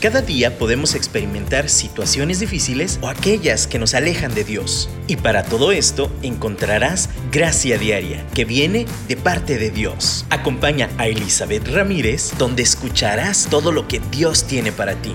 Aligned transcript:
Cada 0.00 0.22
día 0.22 0.56
podemos 0.56 0.94
experimentar 0.94 1.68
situaciones 1.68 2.40
difíciles 2.40 2.98
o 3.02 3.08
aquellas 3.08 3.66
que 3.66 3.78
nos 3.78 3.92
alejan 3.92 4.34
de 4.34 4.44
Dios. 4.44 4.88
Y 5.08 5.16
para 5.16 5.42
todo 5.42 5.72
esto 5.72 6.10
encontrarás 6.22 7.10
gracia 7.30 7.76
diaria 7.76 8.24
que 8.34 8.46
viene 8.46 8.86
de 9.08 9.18
parte 9.18 9.58
de 9.58 9.68
Dios. 9.70 10.24
Acompaña 10.30 10.88
a 10.96 11.06
Elizabeth 11.06 11.68
Ramírez 11.68 12.32
donde 12.38 12.62
escucharás 12.62 13.48
todo 13.50 13.72
lo 13.72 13.88
que 13.88 14.00
Dios 14.10 14.44
tiene 14.44 14.72
para 14.72 14.94
ti. 14.94 15.12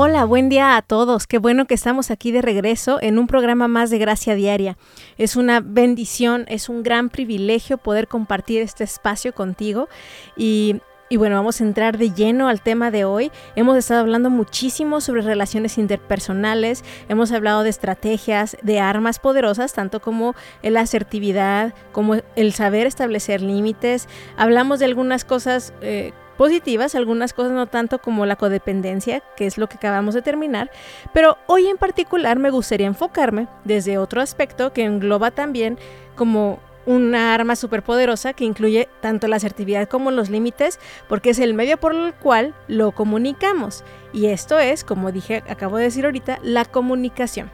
Hola, 0.00 0.26
buen 0.26 0.50
día 0.50 0.76
a 0.76 0.82
todos. 0.82 1.26
Qué 1.26 1.38
bueno 1.38 1.66
que 1.66 1.74
estamos 1.74 2.10
aquí 2.10 2.32
de 2.32 2.42
regreso 2.42 2.98
en 3.00 3.18
un 3.18 3.26
programa 3.26 3.66
más 3.66 3.88
de 3.88 3.98
Gracia 3.98 4.34
Diaria. 4.34 4.76
Es 5.16 5.36
una 5.36 5.60
bendición, 5.60 6.44
es 6.48 6.68
un 6.68 6.82
gran 6.82 7.08
privilegio 7.08 7.78
poder 7.78 8.06
compartir 8.08 8.60
este 8.60 8.84
espacio 8.84 9.34
contigo 9.34 9.88
y 10.36 10.82
y 11.08 11.16
bueno, 11.16 11.36
vamos 11.36 11.60
a 11.60 11.64
entrar 11.64 11.98
de 11.98 12.12
lleno 12.12 12.48
al 12.48 12.60
tema 12.60 12.90
de 12.90 13.04
hoy. 13.04 13.32
Hemos 13.56 13.76
estado 13.76 14.00
hablando 14.00 14.30
muchísimo 14.30 15.00
sobre 15.00 15.22
relaciones 15.22 15.78
interpersonales, 15.78 16.84
hemos 17.08 17.32
hablado 17.32 17.62
de 17.62 17.70
estrategias, 17.70 18.56
de 18.62 18.80
armas 18.80 19.18
poderosas, 19.18 19.72
tanto 19.72 20.00
como 20.00 20.34
la 20.62 20.80
asertividad, 20.80 21.74
como 21.92 22.16
el 22.36 22.52
saber 22.52 22.86
establecer 22.86 23.40
límites. 23.40 24.08
Hablamos 24.36 24.78
de 24.78 24.86
algunas 24.86 25.24
cosas 25.24 25.72
eh, 25.80 26.12
positivas, 26.36 26.94
algunas 26.94 27.32
cosas 27.32 27.52
no 27.52 27.66
tanto 27.66 27.98
como 27.98 28.24
la 28.24 28.36
codependencia, 28.36 29.22
que 29.36 29.46
es 29.46 29.58
lo 29.58 29.68
que 29.68 29.76
acabamos 29.76 30.14
de 30.14 30.22
terminar, 30.22 30.70
pero 31.12 31.36
hoy 31.46 31.66
en 31.66 31.76
particular 31.76 32.38
me 32.38 32.50
gustaría 32.50 32.86
enfocarme 32.86 33.48
desde 33.64 33.98
otro 33.98 34.20
aspecto 34.22 34.72
que 34.72 34.84
engloba 34.84 35.32
también 35.32 35.78
como 36.14 36.60
una 36.88 37.34
arma 37.34 37.54
superpoderosa 37.54 38.32
que 38.32 38.46
incluye 38.46 38.88
tanto 39.02 39.28
la 39.28 39.36
asertividad 39.36 39.88
como 39.88 40.10
los 40.10 40.30
límites, 40.30 40.80
porque 41.06 41.30
es 41.30 41.38
el 41.38 41.52
medio 41.52 41.76
por 41.76 41.94
el 41.94 42.14
cual 42.14 42.54
lo 42.66 42.92
comunicamos. 42.92 43.84
Y 44.14 44.26
esto 44.26 44.58
es, 44.58 44.84
como 44.84 45.12
dije, 45.12 45.44
acabo 45.50 45.76
de 45.76 45.84
decir 45.84 46.06
ahorita, 46.06 46.38
la 46.42 46.64
comunicación. 46.64 47.50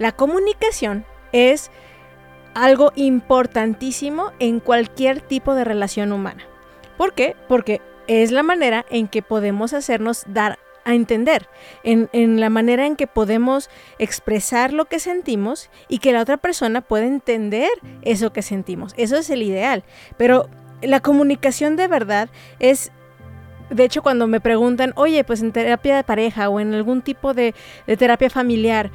La 0.00 0.10
comunicación 0.10 1.06
es 1.30 1.70
algo 2.54 2.90
importantísimo 2.96 4.32
en 4.40 4.58
cualquier 4.58 5.20
tipo 5.20 5.54
de 5.54 5.62
relación 5.62 6.10
humana. 6.10 6.42
¿Por 6.96 7.14
qué? 7.14 7.36
Porque 7.46 7.80
es 8.08 8.32
la 8.32 8.42
manera 8.42 8.84
en 8.90 9.06
que 9.06 9.22
podemos 9.22 9.72
hacernos 9.72 10.24
dar 10.26 10.58
a 10.84 10.94
entender, 10.94 11.48
en, 11.82 12.40
la 12.40 12.50
manera 12.50 12.86
en 12.86 12.96
que 12.96 13.06
podemos 13.06 13.70
expresar 13.98 14.72
lo 14.72 14.84
que 14.84 14.98
sentimos 14.98 15.70
y 15.88 15.98
que 15.98 16.12
la 16.12 16.20
otra 16.20 16.36
persona 16.36 16.82
pueda 16.82 17.06
entender 17.06 17.70
eso 18.02 18.32
que 18.32 18.42
sentimos. 18.42 18.92
Eso 18.96 19.16
es 19.16 19.30
el 19.30 19.42
ideal. 19.42 19.84
Pero 20.16 20.48
la 20.82 21.00
comunicación 21.00 21.76
de 21.76 21.88
verdad 21.88 22.28
es 22.58 22.92
de 23.70 23.82
hecho, 23.82 24.02
cuando 24.02 24.26
me 24.26 24.40
preguntan, 24.40 24.92
oye, 24.94 25.24
pues 25.24 25.40
en 25.40 25.50
terapia 25.50 25.96
de 25.96 26.04
pareja 26.04 26.50
o 26.50 26.60
en 26.60 26.74
algún 26.74 27.00
tipo 27.00 27.32
de, 27.32 27.54
de, 27.86 27.96
terapia 27.96 28.28
familiar, 28.28 28.90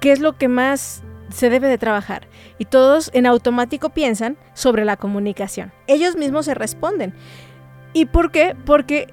¿qué 0.00 0.12
es 0.12 0.20
lo 0.20 0.38
que 0.38 0.46
más 0.46 1.02
se 1.30 1.50
debe 1.50 1.66
de 1.66 1.78
trabajar? 1.78 2.28
Y 2.58 2.66
todos 2.66 3.10
en 3.12 3.26
automático 3.26 3.90
piensan 3.90 4.38
sobre 4.54 4.84
la 4.84 4.96
comunicación. 4.96 5.72
Ellos 5.88 6.14
mismos 6.14 6.46
se 6.46 6.54
responden. 6.54 7.12
¿Y 7.92 8.06
por 8.06 8.30
qué? 8.30 8.56
Porque 8.64 9.12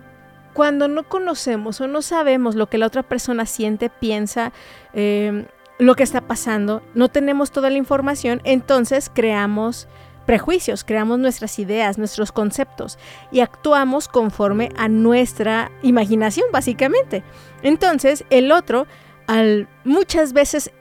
cuando 0.54 0.88
no 0.88 1.04
conocemos 1.08 1.82
o 1.82 1.88
no 1.88 2.02
sabemos 2.02 2.56
lo 2.56 2.68
que 2.68 2.78
la 2.78 2.88
otra 2.88 3.04
persona 3.04 3.46
siente, 3.46 3.90
piensa, 3.90 4.52
em, 4.94 5.46
lo 5.78 5.96
que 5.96 6.04
está 6.04 6.22
pasando, 6.22 6.82
no 6.94 7.08
tenemos 7.08 7.52
toda 7.52 7.70
la 7.70 7.78
información, 7.78 8.42
entonces 8.44 9.10
creamos 9.14 9.88
prejuicios, 10.26 10.84
creamos 10.84 11.18
nuestras 11.18 11.58
ideas, 11.58 11.98
nuestros 11.98 12.32
conceptos 12.32 13.00
y 13.32 13.40
actuamos 13.40 14.08
conforme 14.08 14.70
a 14.78 14.88
nuestra 14.88 15.72
imaginación, 15.82 16.48
básicamente. 16.52 17.24
Entonces, 17.64 18.26
el 18.30 18.52
otro, 18.52 18.86
al 19.26 19.68
muchas 19.86 20.34
veces 20.34 20.72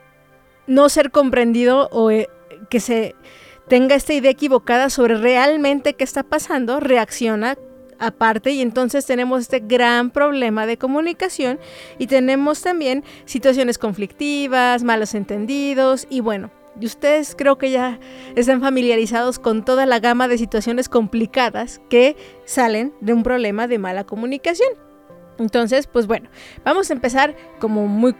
no 0.66 0.88
ser 0.90 1.10
comprendido 1.10 1.88
o 1.92 2.10
eh, 2.10 2.28
que 2.68 2.80
se 2.80 3.14
tenga 3.68 3.94
esta 3.94 4.12
idea 4.12 4.30
equivocada 4.30 4.90
sobre 4.90 5.16
realmente 5.16 5.94
qué 5.94 6.04
está 6.04 6.24
pasando, 6.24 6.80
reacciona 6.80 7.56
aparte 7.98 8.52
y 8.52 8.60
entonces 8.62 9.06
tenemos 9.06 9.42
este 9.42 9.60
gran 9.60 10.10
problema 10.10 10.66
de 10.66 10.78
comunicación 10.78 11.58
y 11.98 12.06
tenemos 12.06 12.62
también 12.62 13.04
situaciones 13.24 13.78
conflictivas, 13.78 14.82
malos 14.84 15.14
entendidos 15.14 16.06
y 16.10 16.20
bueno, 16.20 16.50
ustedes 16.86 17.34
creo 17.36 17.58
que 17.58 17.70
ya 17.70 17.98
están 18.36 18.60
familiarizados 18.60 19.38
con 19.38 19.64
toda 19.64 19.86
la 19.86 20.00
gama 20.00 20.28
de 20.28 20.38
situaciones 20.38 20.88
complicadas 20.88 21.80
que 21.88 22.16
salen 22.44 22.92
de 23.00 23.12
un 23.12 23.22
problema 23.22 23.66
de 23.66 23.78
mala 23.78 24.04
comunicación. 24.04 24.70
Entonces, 25.38 25.86
pues 25.86 26.06
bueno, 26.06 26.28
vamos 26.64 26.90
a 26.90 26.94
empezar 26.94 27.36
como 27.60 27.86
muy 27.86 28.14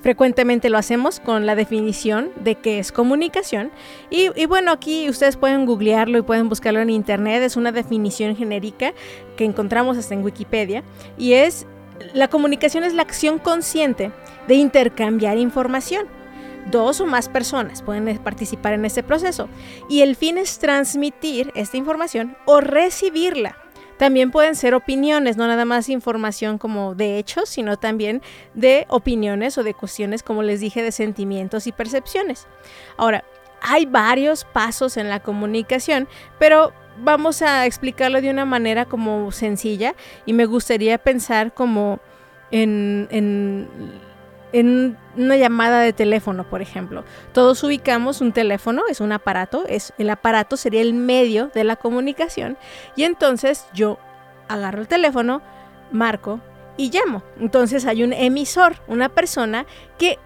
Frecuentemente 0.00 0.70
lo 0.70 0.78
hacemos 0.78 1.20
con 1.20 1.46
la 1.46 1.54
definición 1.54 2.30
de 2.36 2.54
qué 2.54 2.78
es 2.78 2.92
comunicación. 2.92 3.72
Y, 4.10 4.46
bueno, 4.46 4.70
aquí 4.70 5.08
ustedes 5.08 5.36
pueden 5.36 5.66
googlearlo 5.66 6.18
y 6.18 6.22
pueden 6.22 6.48
buscarlo 6.48 6.80
en 6.80 6.90
internet. 6.90 7.42
Es 7.42 7.56
una 7.56 7.72
definición 7.72 8.36
genérica 8.36 8.92
que 9.36 9.44
encontramos 9.44 9.96
hasta 9.96 10.14
en 10.14 10.22
Wikipedia. 10.22 10.84
Y 11.18 11.32
es, 11.32 11.66
la 12.14 12.28
comunicación 12.28 12.84
es 12.84 12.94
la 12.94 13.02
acción 13.02 13.38
consciente 13.38 14.12
de 14.46 14.54
intercambiar 14.54 15.38
información. 15.38 16.06
Dos 16.70 17.00
o 17.00 17.06
más 17.06 17.28
personas 17.28 17.82
pueden 17.82 18.18
participar 18.18 18.74
en 18.74 18.84
este 18.84 19.02
proceso. 19.02 19.48
Y 19.88 20.02
el 20.02 20.14
fin 20.14 20.38
es 20.38 20.58
transmitir 20.58 21.52
esta 21.54 21.76
información 21.76 22.36
o 22.44 22.60
recibirla 22.60 23.56
también 23.98 24.30
pueden 24.30 24.54
ser 24.54 24.74
opiniones, 24.74 25.36
no 25.36 25.46
nada 25.46 25.64
más 25.64 25.88
información 25.88 26.58
como 26.58 26.94
de 26.94 27.18
hechos, 27.18 27.48
sino 27.48 27.76
también 27.76 28.22
de 28.54 28.86
opiniones 28.88 29.56
o 29.58 29.62
de 29.62 29.74
cuestiones, 29.74 30.22
como 30.22 30.42
les 30.42 30.60
dije, 30.60 30.82
de 30.82 30.92
sentimientos 30.92 31.66
y 31.66 31.72
percepciones. 31.72 32.46
Ahora, 32.96 33.24
hay 33.60 33.86
varios 33.86 34.44
pasos 34.44 34.96
en 34.96 35.08
la 35.08 35.20
comunicación, 35.20 36.08
pero 36.38 36.72
vamos 37.02 37.42
a 37.42 37.66
explicarlo 37.66 38.20
de 38.20 38.30
una 38.30 38.44
manera 38.44 38.84
como 38.84 39.32
sencilla 39.32 39.94
y 40.24 40.32
me 40.32 40.46
gustaría 40.46 40.98
pensar 40.98 41.52
como 41.52 41.98
en, 42.50 43.08
en 43.10 43.68
en 44.52 44.96
una 45.16 45.36
llamada 45.36 45.80
de 45.80 45.92
teléfono, 45.92 46.48
por 46.48 46.62
ejemplo. 46.62 47.04
Todos 47.32 47.62
ubicamos 47.64 48.20
un 48.20 48.32
teléfono, 48.32 48.82
es 48.88 49.00
un 49.00 49.12
aparato, 49.12 49.64
es, 49.68 49.92
el 49.98 50.10
aparato 50.10 50.56
sería 50.56 50.82
el 50.82 50.94
medio 50.94 51.48
de 51.48 51.64
la 51.64 51.76
comunicación 51.76 52.56
y 52.94 53.04
entonces 53.04 53.66
yo 53.72 53.98
agarro 54.48 54.80
el 54.80 54.88
teléfono, 54.88 55.42
marco 55.90 56.40
y 56.76 56.90
llamo. 56.90 57.22
Entonces 57.40 57.86
hay 57.86 58.02
un 58.02 58.12
emisor, 58.12 58.76
una 58.86 59.08
persona 59.08 59.66
que 59.98 60.18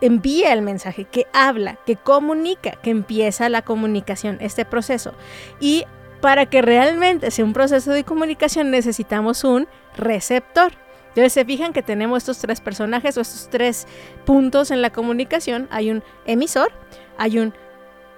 envía 0.00 0.52
el 0.52 0.62
mensaje, 0.62 1.04
que 1.04 1.26
habla, 1.32 1.78
que 1.86 1.96
comunica, 1.96 2.72
que 2.82 2.90
empieza 2.90 3.48
la 3.48 3.62
comunicación, 3.62 4.38
este 4.40 4.64
proceso. 4.64 5.12
Y 5.60 5.84
para 6.20 6.46
que 6.46 6.62
realmente 6.62 7.30
sea 7.30 7.44
un 7.44 7.52
proceso 7.52 7.92
de 7.92 8.04
comunicación 8.04 8.70
necesitamos 8.70 9.44
un 9.44 9.68
receptor. 9.96 10.72
Entonces 11.16 11.32
se 11.32 11.46
fijan 11.46 11.72
que 11.72 11.82
tenemos 11.82 12.18
estos 12.18 12.36
tres 12.36 12.60
personajes 12.60 13.16
o 13.16 13.22
estos 13.22 13.48
tres 13.48 13.86
puntos 14.26 14.70
en 14.70 14.82
la 14.82 14.90
comunicación. 14.90 15.66
Hay 15.70 15.90
un 15.90 16.04
emisor, 16.26 16.70
hay 17.16 17.38
un 17.38 17.54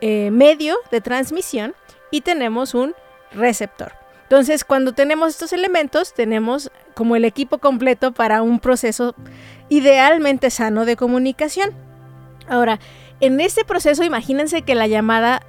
eh, 0.00 0.32
medio 0.32 0.76
de 0.90 1.00
transmisión 1.00 1.76
y 2.10 2.22
tenemos 2.22 2.74
un 2.74 2.96
receptor. 3.30 3.92
Entonces, 4.24 4.64
cuando 4.64 4.94
tenemos 4.94 5.28
estos 5.28 5.52
elementos, 5.52 6.12
tenemos 6.12 6.72
como 6.94 7.14
el 7.14 7.24
equipo 7.24 7.58
completo 7.58 8.10
para 8.10 8.42
un 8.42 8.58
proceso 8.58 9.14
idealmente 9.68 10.50
sano 10.50 10.84
de 10.84 10.96
comunicación. 10.96 11.70
Ahora, 12.48 12.80
en 13.20 13.40
este 13.40 13.64
proceso, 13.64 14.02
imagínense 14.02 14.62
que 14.62 14.74
la 14.74 14.88
llamada 14.88 15.42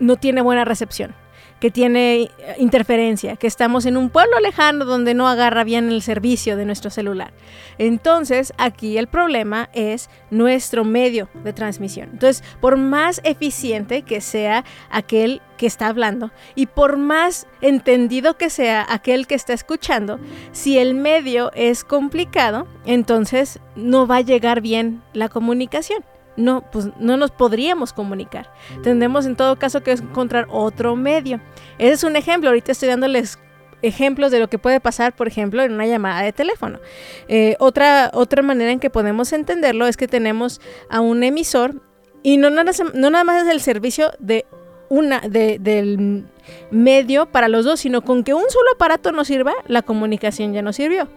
no 0.00 0.16
tiene 0.16 0.40
buena 0.40 0.64
recepción 0.64 1.14
que 1.60 1.70
tiene 1.70 2.22
eh, 2.22 2.30
interferencia, 2.58 3.36
que 3.36 3.46
estamos 3.46 3.86
en 3.86 3.96
un 3.96 4.10
pueblo 4.10 4.40
lejano 4.40 4.84
donde 4.84 5.14
no 5.14 5.28
agarra 5.28 5.62
bien 5.62 5.90
el 5.90 6.02
servicio 6.02 6.56
de 6.56 6.64
nuestro 6.64 6.90
celular. 6.90 7.32
Entonces, 7.78 8.52
aquí 8.56 8.98
el 8.98 9.06
problema 9.06 9.68
es 9.72 10.10
nuestro 10.30 10.84
medio 10.84 11.28
de 11.44 11.52
transmisión. 11.52 12.08
Entonces, 12.12 12.42
por 12.60 12.76
más 12.76 13.20
eficiente 13.24 14.02
que 14.02 14.20
sea 14.20 14.64
aquel 14.90 15.42
que 15.58 15.66
está 15.66 15.88
hablando 15.88 16.30
y 16.54 16.66
por 16.66 16.96
más 16.96 17.46
entendido 17.60 18.38
que 18.38 18.48
sea 18.48 18.86
aquel 18.88 19.26
que 19.26 19.34
está 19.34 19.52
escuchando, 19.52 20.18
si 20.52 20.78
el 20.78 20.94
medio 20.94 21.52
es 21.54 21.84
complicado, 21.84 22.66
entonces 22.86 23.60
no 23.76 24.06
va 24.06 24.16
a 24.16 24.20
llegar 24.22 24.62
bien 24.62 25.02
la 25.12 25.28
comunicación 25.28 26.02
no, 26.40 26.62
pues 26.70 26.88
no 26.98 27.16
nos 27.16 27.30
podríamos 27.30 27.92
comunicar. 27.92 28.52
Tendremos 28.82 29.26
en 29.26 29.36
todo 29.36 29.56
caso 29.56 29.82
que 29.82 29.92
encontrar 29.92 30.46
otro 30.50 30.96
medio. 30.96 31.40
Ese 31.78 31.92
es 31.92 32.04
un 32.04 32.16
ejemplo. 32.16 32.50
Ahorita 32.50 32.72
estoy 32.72 32.88
dándoles 32.88 33.38
ejemplos 33.82 34.30
de 34.30 34.40
lo 34.40 34.48
que 34.48 34.58
puede 34.58 34.80
pasar, 34.80 35.14
por 35.14 35.28
ejemplo, 35.28 35.62
en 35.62 35.72
una 35.72 35.86
llamada 35.86 36.22
de 36.22 36.32
teléfono. 36.32 36.80
Eh, 37.28 37.56
otra, 37.58 38.10
otra 38.12 38.42
manera 38.42 38.72
en 38.72 38.80
que 38.80 38.90
podemos 38.90 39.32
entenderlo 39.32 39.86
es 39.86 39.96
que 39.96 40.08
tenemos 40.08 40.60
a 40.88 41.00
un 41.00 41.22
emisor 41.22 41.80
y 42.22 42.36
no 42.36 42.50
nada, 42.50 42.72
no 42.94 43.10
nada 43.10 43.24
más 43.24 43.44
es 43.44 43.50
el 43.50 43.60
servicio 43.60 44.10
de 44.18 44.44
una 44.88 45.20
del 45.20 46.26
medio 46.70 47.26
para 47.26 47.48
los 47.48 47.64
dos, 47.64 47.80
sino 47.80 48.02
con 48.02 48.24
que 48.24 48.34
un 48.34 48.50
solo 48.50 48.72
aparato 48.74 49.12
no 49.12 49.24
sirva, 49.24 49.52
la 49.66 49.82
comunicación 49.82 50.52
ya 50.52 50.62
no 50.62 50.72
sirvió. 50.72 51.08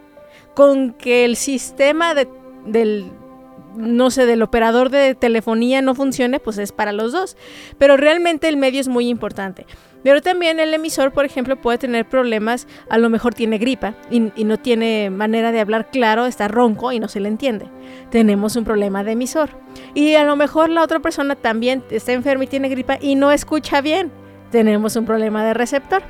Con 0.54 0.94
que 0.94 1.26
el 1.26 1.36
sistema 1.36 2.14
del 2.14 3.12
no 3.76 4.12
sé, 4.12 4.26
del 4.26 4.42
operador 4.42 4.90
de 4.90 5.16
telefonía 5.16 5.82
no 5.82 5.96
funcione, 5.96 6.40
pues 6.40 6.58
es 6.58 6.72
para 6.72 6.92
los 6.92 7.12
dos. 7.12 7.38
Pero 7.78 7.98
realmente 7.98 8.48
el 8.48 8.58
medio 8.58 8.80
es 8.82 8.88
muy 8.88 9.08
importante. 9.08 9.66
Pero 10.04 10.22
también 10.22 10.60
el 10.60 10.74
emisor, 10.74 11.14
por 11.14 11.26
ejemplo, 11.26 11.56
puede 11.56 11.78
tener 11.78 12.08
problemas, 12.08 12.68
a 12.90 12.98
lo 12.98 13.10
mejor 13.10 13.34
tiene 13.34 13.58
gripa 13.58 13.96
y, 14.12 14.20
no 14.44 14.58
tiene 14.58 15.10
manera 15.10 15.52
de 15.52 15.62
hablar 15.62 15.90
claro, 15.92 16.26
está 16.26 16.50
ronco 16.50 16.92
y 16.92 17.00
no 17.00 17.08
se 17.08 17.22
le 17.22 17.30
entiende. 17.30 17.68
Tenemos 18.12 18.56
un 18.58 18.66
problema 18.66 19.04
de 19.04 19.14
emisor. 19.14 19.52
Y 19.94 20.16
a 20.16 20.26
lo 20.26 20.36
mejor 20.36 20.70
la 20.70 20.84
otra 20.84 21.00
persona 21.00 21.36
también 21.36 21.84
está 21.90 22.12
enferma 22.12 22.44
y 22.44 22.48
tiene 22.48 22.70
gripa 22.70 22.98
y 23.00 23.16
no 23.16 23.32
escucha 23.32 23.80
bien. 23.82 24.12
Tenemos 24.52 24.96
un 24.98 25.06
problema 25.06 25.44
de 25.46 25.54
receptor. 25.54 26.04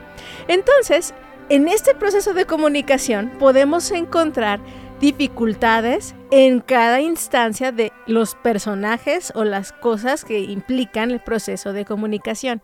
Entonces, 0.48 1.14
en 1.50 1.68
este 1.68 1.94
proceso 1.94 2.34
de 2.34 2.46
comunicación 2.46 3.32
podemos 3.38 3.92
encontrar 3.92 4.60
dificultades 5.04 6.16
en 6.32 6.62
cada 6.62 7.02
instancia 7.02 7.74
de 7.74 7.92
los 8.08 8.36
personajes 8.36 9.34
o 9.36 9.44
las 9.44 9.74
cosas 9.74 10.24
que 10.24 10.40
implican 10.40 11.12
el 11.12 11.20
proceso 11.20 11.74
de 11.74 11.84
comunicación. 11.84 12.62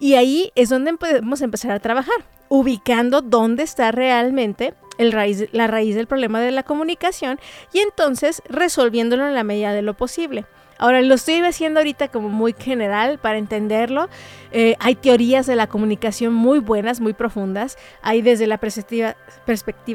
Y 0.00 0.14
ahí 0.14 0.50
es 0.54 0.70
donde 0.70 0.94
podemos 0.94 1.42
empezar 1.42 1.72
a 1.72 1.78
trabajar, 1.78 2.24
ubicando 2.48 3.20
dónde 3.20 3.64
está 3.64 3.92
realmente 3.92 4.72
la 4.96 5.66
raíz 5.66 5.94
del 5.94 6.06
problema 6.06 6.40
de 6.40 6.52
la 6.52 6.62
comunicación 6.62 7.38
y 7.74 7.80
entonces 7.80 8.42
resolviéndolo 8.48 9.28
en 9.28 9.34
la 9.34 9.44
medida 9.44 9.74
de 9.74 9.82
lo 9.82 9.92
posible. 9.92 10.46
Ahora 10.82 11.00
lo 11.00 11.14
estoy 11.14 11.38
haciendo 11.42 11.78
ahorita 11.78 12.08
como 12.08 12.28
muy 12.28 12.56
general 12.58 13.20
para 13.20 13.38
entenderlo. 13.38 14.08
Eh, 14.50 14.74
hay 14.80 14.96
teorías 14.96 15.46
de 15.46 15.54
la 15.54 15.68
comunicación 15.68 16.34
muy 16.34 16.58
buenas, 16.58 17.00
muy 17.00 17.12
profundas. 17.12 17.78
Hay 18.02 18.20
desde 18.20 18.48
la 18.48 18.58
perspectiva, 18.58 19.14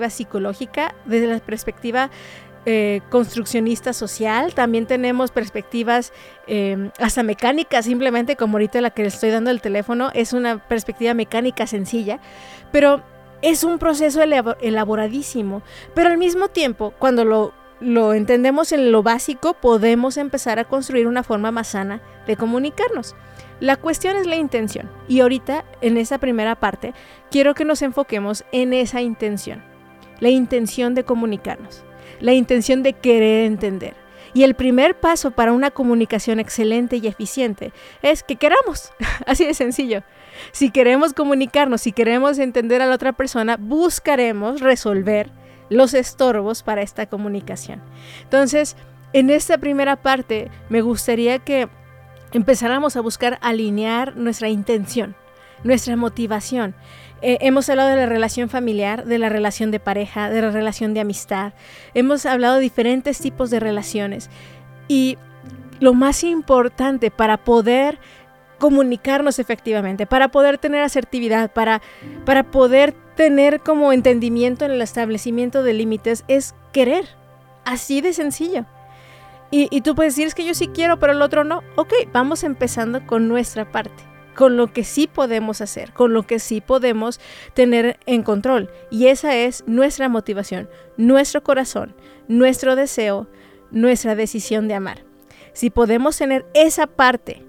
psicológica, 0.10 0.96
desde 1.04 1.28
la 1.28 1.40
perspectiva 1.40 2.10
eh, 2.66 3.02
construccionista 3.10 3.92
social, 3.92 4.54
también 4.54 4.86
tenemos 4.86 5.32
perspectivas 5.32 6.14
em, 6.48 6.92
hasta 7.00 7.22
mecánicas, 7.22 7.84
simplemente 7.84 8.38
como 8.38 8.56
ahorita 8.56 8.80
la 8.80 8.92
que 8.92 9.02
le 9.02 9.10
estoy 9.10 9.32
dando 9.32 9.52
el 9.52 9.60
teléfono, 9.60 10.10
es 10.14 10.32
una 10.32 10.66
perspectiva 10.70 11.14
mecánica 11.14 11.68
sencilla, 11.68 12.22
pero 12.72 13.04
es 13.42 13.66
un 13.66 13.78
proceso 13.78 14.22
elaboradísimo, 14.22 15.64
pero 15.94 16.10
al 16.10 16.18
mismo 16.18 16.48
tiempo, 16.48 16.94
cuando 16.98 17.26
lo, 17.26 17.54
lo 17.80 18.14
entendemos 18.14 18.72
en 18.72 18.92
lo 18.92 19.04
básico, 19.04 19.54
podemos 19.54 20.18
empezar 20.18 20.60
a 20.60 20.66
construir 20.66 21.08
una 21.08 21.24
forma 21.24 21.52
más 21.52 21.70
sana 21.70 22.02
de 22.26 22.36
comunicarnos. 22.36 23.16
La 23.60 23.76
cuestión 23.76 24.16
es 24.18 24.28
la 24.28 24.36
intención, 24.36 24.90
y 25.08 25.22
ahorita 25.22 25.66
en 25.82 25.98
esa 25.98 26.20
primera 26.20 26.56
parte 26.56 26.94
quiero 27.32 27.56
que 27.56 27.66
nos 27.66 27.82
enfoquemos 27.82 28.46
en 28.52 28.74
esa 28.74 29.02
intención, 29.02 29.64
la 30.20 30.30
intención 30.30 30.94
de 30.94 31.04
comunicarnos 31.04 31.84
la 32.20 32.34
intención 32.34 32.84
de 32.84 32.94
querer 32.94 33.46
entender. 33.46 33.96
Y 34.34 34.44
el 34.44 34.56
primer 34.56 35.00
paso 35.00 35.32
para 35.32 35.54
una 35.54 35.72
comunicación 35.72 36.40
excelente 36.40 36.98
y 36.98 37.08
eficiente 37.08 37.72
es 38.02 38.24
que 38.24 38.36
queramos, 38.36 38.92
así 39.26 39.46
de 39.46 39.54
sencillo. 39.54 40.04
Si 40.52 40.70
queremos 40.70 41.14
comunicarnos, 41.14 41.82
si 41.82 41.92
queremos 41.92 42.38
entender 42.38 42.82
a 42.82 42.86
la 42.86 42.96
otra 42.96 43.14
persona, 43.14 43.58
buscaremos 43.60 44.62
resolver 44.62 45.32
los 45.70 45.94
estorbos 45.94 46.64
para 46.64 46.82
esta 46.82 47.08
comunicación. 47.08 47.82
Entonces, 48.24 48.76
en 49.14 49.30
esta 49.30 49.58
primera 49.58 49.96
parte 49.96 50.50
me 50.70 50.82
gustaría 50.82 51.40
que 51.40 51.70
empezáramos 52.34 52.96
a 52.96 53.02
buscar 53.02 53.38
alinear 53.42 54.16
nuestra 54.18 54.50
intención, 54.50 55.16
nuestra 55.64 55.96
motivación. 55.96 56.76
Eh, 57.22 57.40
hemos 57.42 57.70
hablado 57.70 57.90
de 57.90 57.96
la 57.96 58.06
relación 58.06 58.50
familiar, 58.50 59.06
de 59.06 59.18
la 59.18 59.30
relación 59.30 59.72
de 59.72 59.80
pareja, 59.80 60.30
de 60.30 60.42
la 60.42 60.52
relación 60.52 60.94
de 60.94 61.00
amistad. 61.00 61.54
Hemos 61.94 62.26
hablado 62.26 62.56
de 62.56 62.62
diferentes 62.62 63.20
tipos 63.20 63.50
de 63.50 63.60
relaciones. 63.60 64.30
Y 64.88 65.18
lo 65.80 65.94
más 65.94 66.24
importante 66.24 67.12
para 67.12 67.38
poder 67.38 68.00
comunicarnos 68.60 69.40
efectivamente, 69.40 70.06
para 70.06 70.30
poder 70.30 70.58
tener 70.58 70.82
asertividad, 70.82 71.52
para, 71.52 71.82
para 72.26 72.44
poder 72.44 72.96
tener 73.18 73.60
como 73.60 73.92
entendimiento 73.92 74.64
en 74.64 74.72
el 74.72 74.82
establecimiento 74.82 75.64
de 75.64 75.74
límites, 75.74 76.24
es 76.30 76.56
querer. 76.72 77.06
Así 77.66 78.00
de 78.00 78.14
sencillo. 78.14 78.66
Y, 79.50 79.82
tú 79.82 79.96
puedes 79.96 80.14
decir, 80.14 80.28
es 80.28 80.36
que 80.36 80.46
yo 80.46 80.54
sí 80.54 80.68
quiero, 80.68 81.00
pero 81.00 81.14
el 81.14 81.22
otro 81.22 81.44
no. 81.44 81.64
Ok, 81.76 81.94
vamos 82.14 82.44
empezando 82.44 83.06
con 83.06 83.28
nuestra 83.28 83.70
parte 83.70 84.04
con 84.36 84.56
lo 84.56 84.72
que 84.72 84.84
sí 84.84 85.08
podemos 85.08 85.62
hacer, 85.62 85.94
con 85.94 86.14
lo 86.14 86.22
que 86.28 86.38
sí 86.38 86.62
podemos 86.62 87.20
tener 87.56 87.98
en 88.06 88.22
control. 88.22 88.70
Y 88.92 89.08
esa 89.08 89.36
es 89.36 89.64
nuestra 89.66 90.10
motivación, 90.10 90.70
nuestro 90.96 91.42
corazón, 91.42 91.96
nuestro 92.28 92.76
deseo, 92.76 93.28
nuestra 93.72 94.14
decisión 94.14 94.68
de 94.68 94.76
amar. 94.76 95.04
Si 95.54 95.72
podemos 95.72 96.20
tener 96.20 96.46
esa 96.54 96.86
parte 96.86 97.44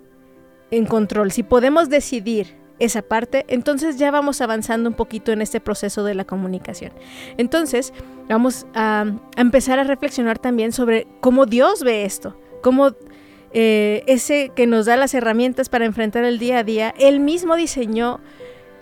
en 0.70 0.86
control, 0.86 1.30
si 1.30 1.42
podemos 1.42 1.90
decidir 1.90 2.56
esa 2.78 3.02
parte, 3.02 3.44
entonces 3.48 3.98
ya 3.98 4.10
vamos 4.10 4.40
avanzando 4.40 4.88
un 4.88 4.94
poquito 4.94 5.32
en 5.32 5.42
este 5.42 5.60
proceso 5.60 6.04
de 6.04 6.14
la 6.14 6.24
comunicación. 6.24 6.92
Entonces, 7.36 7.92
vamos 8.28 8.66
a, 8.74 9.06
empezar 9.36 9.78
a 9.78 9.84
reflexionar 9.84 10.38
también 10.38 10.72
sobre 10.72 11.06
cómo 11.20 11.46
Dios 11.46 11.82
ve 11.82 12.04
esto, 12.04 12.36
cómo 12.62 12.92
eh, 13.52 14.04
ese 14.06 14.50
que 14.54 14.66
nos 14.66 14.86
da 14.86 14.96
las 14.96 15.14
herramientas 15.14 15.68
para 15.68 15.84
enfrentar 15.86 16.24
el 16.24 16.38
día 16.38 16.58
a 16.58 16.64
día, 16.64 16.94
él 16.98 17.20
mismo 17.20 17.56
diseñó 17.56 18.20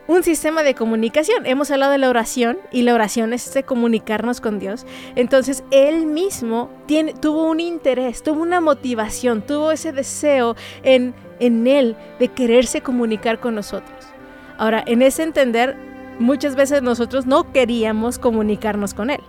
un 0.09 0.23
sistema 0.23 0.63
de 0.63 0.75
comunicación. 0.75 1.47
Hemos 1.47 1.71
hablado 1.71 1.93
de 1.93 1.99
la 1.99 2.09
oración 2.09 2.59
y 2.71 2.83
la 2.83 2.95
oración 2.95 3.33
es 3.33 3.53
de 3.53 3.65
comunicarnos 3.65 4.41
con 4.41 4.59
Dios. 4.59 4.87
Entonces 5.17 5.65
él 5.71 6.07
mismo 6.07 6.71
tiene, 6.87 7.15
tuvo 7.15 7.49
un 7.49 7.61
interés, 7.61 8.23
tuvo 8.23 8.43
una 8.43 8.61
motivación, 8.61 9.43
tuvo 9.43 9.73
ese 9.73 9.93
deseo 9.93 10.57
en, 10.83 11.15
en 11.41 11.67
él 11.67 11.97
de 12.19 12.29
quererse 12.29 12.81
comunicar 12.81 13.41
con 13.41 13.55
nosotros. 13.55 14.07
Ahora, 14.59 14.83
en 14.87 15.03
ese 15.03 15.23
entender, 15.23 15.77
muchas 16.19 16.57
veces 16.57 16.83
nosotros 16.83 17.27
no 17.27 17.53
queríamos 17.53 18.19
comunicarnos 18.19 18.95
con 18.95 19.11
él. 19.11 19.21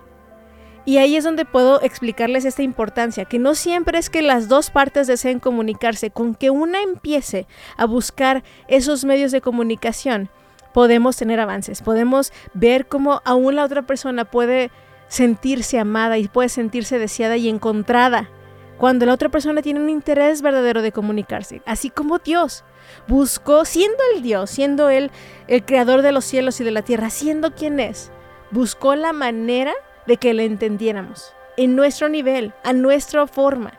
Y 0.86 1.00
ahí 1.00 1.18
es 1.18 1.26
donde 1.26 1.44
puedo 1.44 1.82
explicarles 1.82 2.46
esta 2.46 2.64
importancia, 2.64 3.26
que 3.26 3.40
no 3.40 3.56
siempre 3.56 3.98
es 3.98 4.10
que 4.10 4.22
las 4.22 4.48
dos 4.48 4.70
partes 4.70 5.06
deseen 5.06 5.40
comunicarse, 5.40 6.12
con 6.12 6.34
que 6.34 6.50
una 6.50 6.82
empiece 6.82 7.46
a 7.76 7.86
buscar 7.86 8.44
esos 8.70 9.04
medios 9.04 9.34
de 9.34 9.42
comunicación, 9.42 10.30
podemos 10.74 11.18
tener 11.18 11.42
avances, 11.42 11.82
podemos 11.82 12.32
ver 12.54 12.88
cómo 12.88 13.22
aún 13.26 13.58
la 13.58 13.66
otra 13.66 13.82
persona 13.82 14.24
puede 14.24 14.72
sentirse 15.10 15.78
amada 15.78 16.18
y 16.20 16.30
puede 16.30 16.48
sentirse 16.48 17.00
deseada 17.00 17.36
y 17.36 17.50
encontrada 17.50 18.30
cuando 18.78 19.06
la 19.06 19.14
otra 19.14 19.30
persona 19.30 19.62
tiene 19.62 19.80
un 19.80 19.90
interés 19.90 20.42
verdadero 20.42 20.82
de 20.82 20.92
comunicarse, 20.92 21.62
así 21.66 21.90
como 21.90 22.20
Dios 22.20 22.64
buscó, 23.08 23.66
siendo 23.66 23.98
el 24.16 24.22
Dios, 24.22 24.50
siendo 24.50 24.90
Él 24.90 25.12
el 25.48 25.66
creador 25.66 26.02
de 26.02 26.12
los 26.12 26.26
cielos 26.26 26.60
y 26.62 26.64
de 26.64 26.72
la 26.72 26.82
tierra, 26.82 27.10
siendo 27.10 27.54
quien 27.54 27.80
es, 27.80 28.12
buscó 28.52 28.96
la 28.96 29.14
manera 29.14 29.74
de 30.06 30.18
que 30.18 30.34
le 30.34 30.46
entendiéramos, 30.46 31.34
en 31.58 31.76
nuestro 31.76 32.10
nivel, 32.10 32.54
a 32.64 32.74
nuestra 32.74 33.28
forma. 33.28 33.74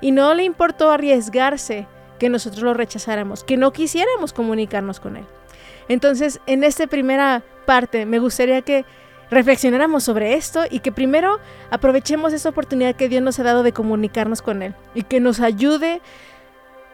Y 0.00 0.12
no 0.12 0.34
le 0.34 0.44
importó 0.44 0.90
arriesgarse 0.90 1.86
que 2.18 2.28
nosotros 2.28 2.62
lo 2.62 2.74
rechazáramos, 2.74 3.44
que 3.44 3.56
no 3.56 3.72
quisiéramos 3.72 4.32
comunicarnos 4.32 5.00
con 5.00 5.16
él. 5.16 5.24
Entonces, 5.88 6.40
en 6.46 6.64
esta 6.64 6.86
primera 6.86 7.42
parte, 7.64 8.06
me 8.06 8.18
gustaría 8.18 8.62
que 8.62 8.84
reflexionáramos 9.30 10.04
sobre 10.04 10.34
esto 10.34 10.64
y 10.70 10.80
que 10.80 10.92
primero 10.92 11.38
aprovechemos 11.70 12.32
esta 12.32 12.48
oportunidad 12.48 12.96
que 12.96 13.08
Dios 13.08 13.22
nos 13.22 13.38
ha 13.38 13.42
dado 13.42 13.62
de 13.62 13.72
comunicarnos 13.72 14.42
con 14.42 14.62
Él 14.62 14.74
y 14.94 15.02
que 15.02 15.20
nos 15.20 15.40
ayude 15.40 16.00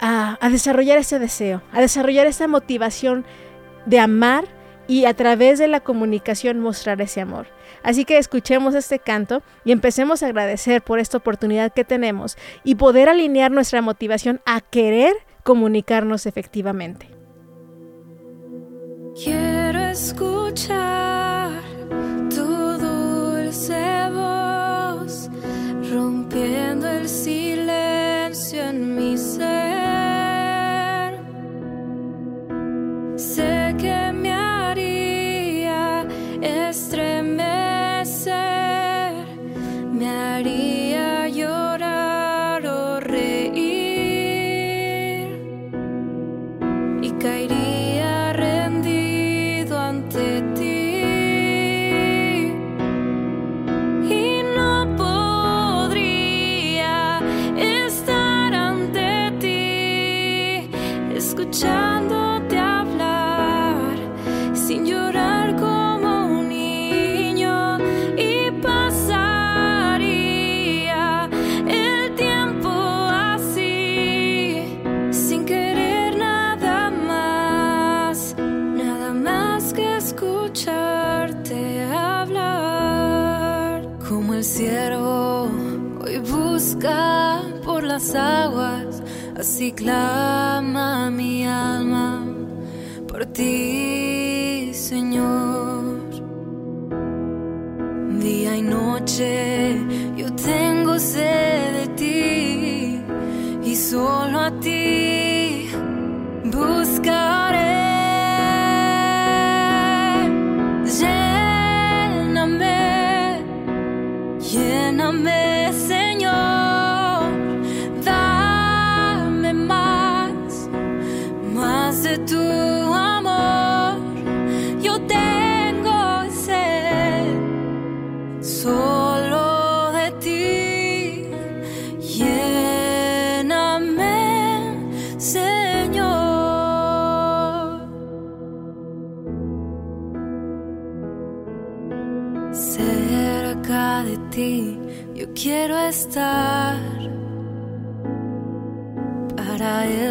a, 0.00 0.38
a 0.40 0.48
desarrollar 0.50 0.98
ese 0.98 1.18
deseo, 1.18 1.62
a 1.72 1.80
desarrollar 1.80 2.26
esa 2.26 2.48
motivación 2.48 3.24
de 3.86 4.00
amar 4.00 4.44
y 4.86 5.06
a 5.06 5.14
través 5.14 5.58
de 5.58 5.68
la 5.68 5.80
comunicación 5.80 6.60
mostrar 6.60 7.00
ese 7.00 7.20
amor. 7.20 7.46
Así 7.82 8.04
que 8.04 8.18
escuchemos 8.18 8.74
este 8.74 8.98
canto 8.98 9.42
y 9.64 9.72
empecemos 9.72 10.22
a 10.22 10.26
agradecer 10.26 10.82
por 10.82 10.98
esta 10.98 11.18
oportunidad 11.18 11.72
que 11.72 11.84
tenemos 11.84 12.36
y 12.64 12.74
poder 12.74 13.08
alinear 13.08 13.50
nuestra 13.50 13.82
motivación 13.82 14.40
a 14.46 14.60
querer 14.60 15.14
comunicarnos 15.42 16.26
efectivamente. 16.26 17.08
Quiero 19.22 19.80
escuchar 19.80 21.43
voz 24.10 25.30
rompiendo 25.92 26.88
el 26.88 27.08
silencio 27.08 27.53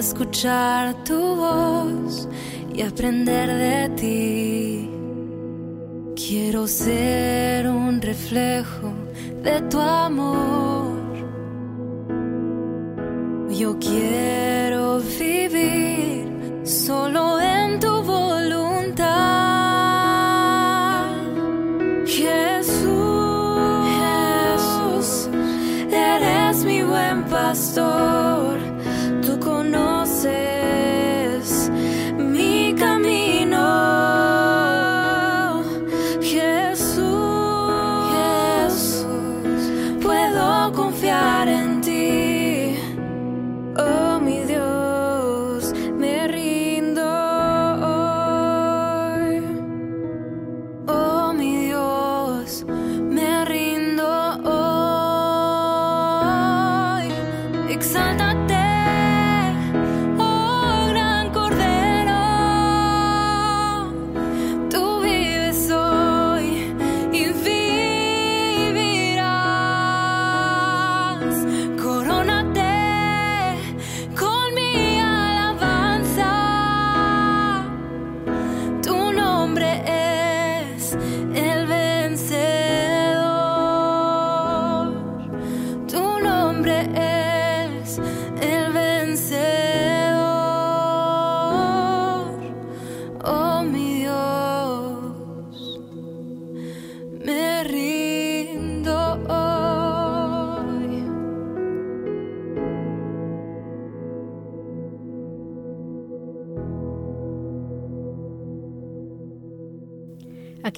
escuchar 0.03 1.03
tu 1.05 1.19
voz 1.43 2.27
y 2.73 2.81
aprender 2.81 3.47
de 3.65 3.89
ti. 4.01 4.89
Quiero 6.15 6.67
ser 6.67 7.67
un 7.67 8.01
reflejo 8.01 8.91
de 9.43 9.61
tu 9.69 9.79
amor. 9.79 10.91
Yo 13.49 13.77
quiero 13.79 14.99
vivir 15.19 16.25
solo 16.63 17.39
en 17.39 17.79
tu 17.79 17.93
voluntad. 18.03 19.05
Jesús, 22.05 23.85
Jesús, 23.99 25.29
eres 25.91 26.65
mi 26.65 26.81
buen 26.83 27.23
pastor. 27.25 28.12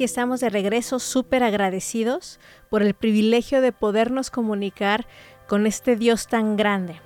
Estamos 0.05 0.39
de 0.39 0.49
regreso 0.49 0.99
súper 0.99 1.43
agradecidos 1.43 2.39
por 2.69 2.83
el 2.83 2.93
privilegio 2.93 3.59
de 3.59 3.71
podernos 3.71 4.29
comunicar 4.29 5.07
con 5.47 5.65
este 5.65 5.95
Dios 5.95 6.27
tan 6.27 6.57
grande, 6.57 7.01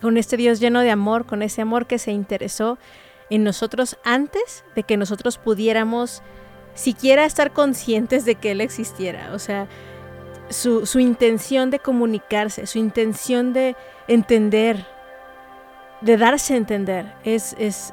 con 0.00 0.16
este 0.16 0.36
Dios 0.36 0.60
lleno 0.60 0.80
de 0.80 0.92
amor, 0.92 1.26
con 1.26 1.42
ese 1.42 1.62
amor 1.62 1.88
que 1.88 1.98
se 1.98 2.12
interesó 2.12 2.78
en 3.28 3.42
nosotros 3.42 3.98
antes 4.04 4.64
de 4.76 4.84
que 4.84 4.96
nosotros 4.96 5.36
pudiéramos 5.36 6.22
siquiera 6.74 7.24
estar 7.24 7.52
conscientes 7.52 8.24
de 8.24 8.36
que 8.36 8.52
Él 8.52 8.60
existiera. 8.60 9.32
O 9.34 9.40
sea, 9.40 9.66
su, 10.48 10.86
su 10.86 11.00
intención 11.00 11.70
de 11.70 11.80
comunicarse, 11.80 12.68
su 12.68 12.78
intención 12.78 13.52
de 13.52 13.74
entender, 14.06 14.86
de 16.02 16.16
darse 16.16 16.54
a 16.54 16.58
entender, 16.58 17.12
es, 17.24 17.56
es 17.58 17.92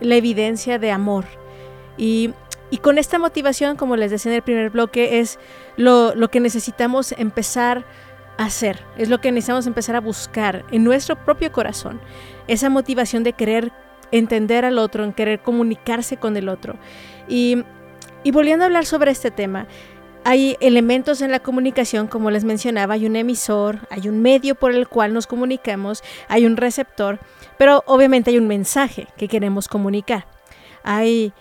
la 0.00 0.16
evidencia 0.16 0.78
de 0.78 0.90
amor. 0.90 1.24
Y 1.96 2.34
y 2.72 2.78
con 2.78 2.96
esta 2.96 3.18
motivación, 3.18 3.76
como 3.76 3.96
les 3.96 4.10
decía 4.10 4.32
en 4.32 4.36
el 4.36 4.42
primer 4.42 4.70
bloque, 4.70 5.18
es 5.18 5.38
lo, 5.76 6.14
lo, 6.14 6.30
que 6.30 6.40
necesitamos 6.40 7.12
empezar 7.12 7.84
a 8.38 8.46
hacer, 8.46 8.82
es 8.96 9.10
lo 9.10 9.20
que 9.20 9.30
necesitamos 9.30 9.66
empezar 9.66 9.94
a 9.94 10.00
buscar 10.00 10.64
en 10.70 10.82
nuestro 10.82 11.22
propio 11.22 11.52
corazón. 11.52 12.00
Esa 12.48 12.70
motivación 12.70 13.24
de 13.24 13.34
querer 13.34 13.72
entender 14.10 14.64
al 14.64 14.78
otro, 14.78 15.04
en 15.04 15.12
querer 15.12 15.40
comunicarse 15.42 16.16
con 16.16 16.34
el 16.38 16.48
otro. 16.48 16.76
Y, 17.28 17.62
y 18.24 18.30
volviendo 18.30 18.64
a 18.64 18.68
hablar 18.68 18.86
sobre 18.86 19.10
este 19.10 19.30
tema, 19.30 19.66
hay 20.24 20.56
elementos 20.60 21.20
en 21.20 21.30
la 21.30 21.40
comunicación, 21.40 22.06
como 22.06 22.30
les 22.30 22.44
mencionaba, 22.44 22.94
hay 22.94 23.04
un 23.04 23.16
emisor, 23.16 23.80
hay 23.90 24.08
un 24.08 24.22
medio 24.22 24.54
por 24.54 24.72
el 24.72 24.88
cual 24.88 25.12
nos 25.12 25.26
comunicamos, 25.26 26.02
hay 26.26 26.46
un 26.46 26.56
receptor, 26.56 27.18
pero 27.58 27.84
obviamente 27.84 28.30
hay 28.30 28.38
un 28.38 28.48
mensaje 28.48 29.08
que 29.18 29.28
queremos 29.28 29.68
comunicar. 29.68 30.24
Hay 30.84 31.34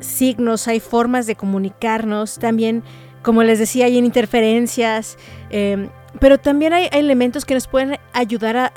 signos, 0.00 0.68
hay 0.68 0.80
formas 0.80 1.26
de 1.26 1.36
comunicarnos, 1.36 2.38
también, 2.38 2.82
como 3.22 3.42
les 3.42 3.58
decía, 3.58 3.86
hay 3.86 3.98
interferencias, 3.98 5.18
eh, 5.50 5.88
pero 6.20 6.38
también 6.38 6.72
hay, 6.72 6.88
elementos 6.92 7.44
que 7.44 7.54
nos 7.54 7.66
pueden 7.66 7.98
ayudar 8.12 8.56
a, 8.56 8.72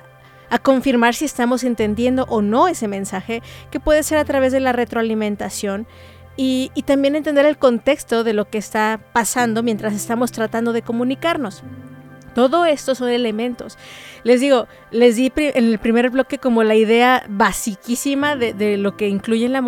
confirmar 0.64 1.16
si 1.16 1.24
estamos 1.24 1.64
entendiendo 1.64 2.26
o 2.28 2.42
no 2.42 2.68
ese 2.68 2.90
mensaje, 2.90 3.42
que 3.72 3.80
puede 3.80 4.04
ser 4.04 4.18
a 4.18 4.26
través 4.26 4.52
de 4.52 4.60
la 4.60 4.74
retroalimentación. 4.74 5.88
Y 6.36 6.72
también 6.86 7.16
entender 7.16 7.46
el 7.46 7.58
contexto 7.58 8.24
de 8.24 8.34
lo 8.34 8.50
que 8.50 8.58
está 8.58 9.00
pasando 9.14 9.64
mientras 9.64 9.94
estamos 9.94 10.32
tratando 10.32 10.74
de 10.74 10.82
comunicarnos. 10.82 11.64
Todo 12.34 12.66
esto 12.66 12.96
son 12.96 13.10
elementos. 13.10 13.78
Les 14.24 14.40
digo, 14.40 14.68
les 14.92 15.16
di 15.16 15.32
en 15.36 15.66
el 15.66 15.80
primer 15.80 16.10
bloque 16.10 16.38
como 16.38 16.64
la 16.64 16.76
idea 16.76 17.26
basiquísima 17.30 18.36
de, 18.36 18.78
lo 18.78 18.96
que 18.96 19.10
incluye 19.10 19.46
en 19.46 19.54
la, 19.54 19.64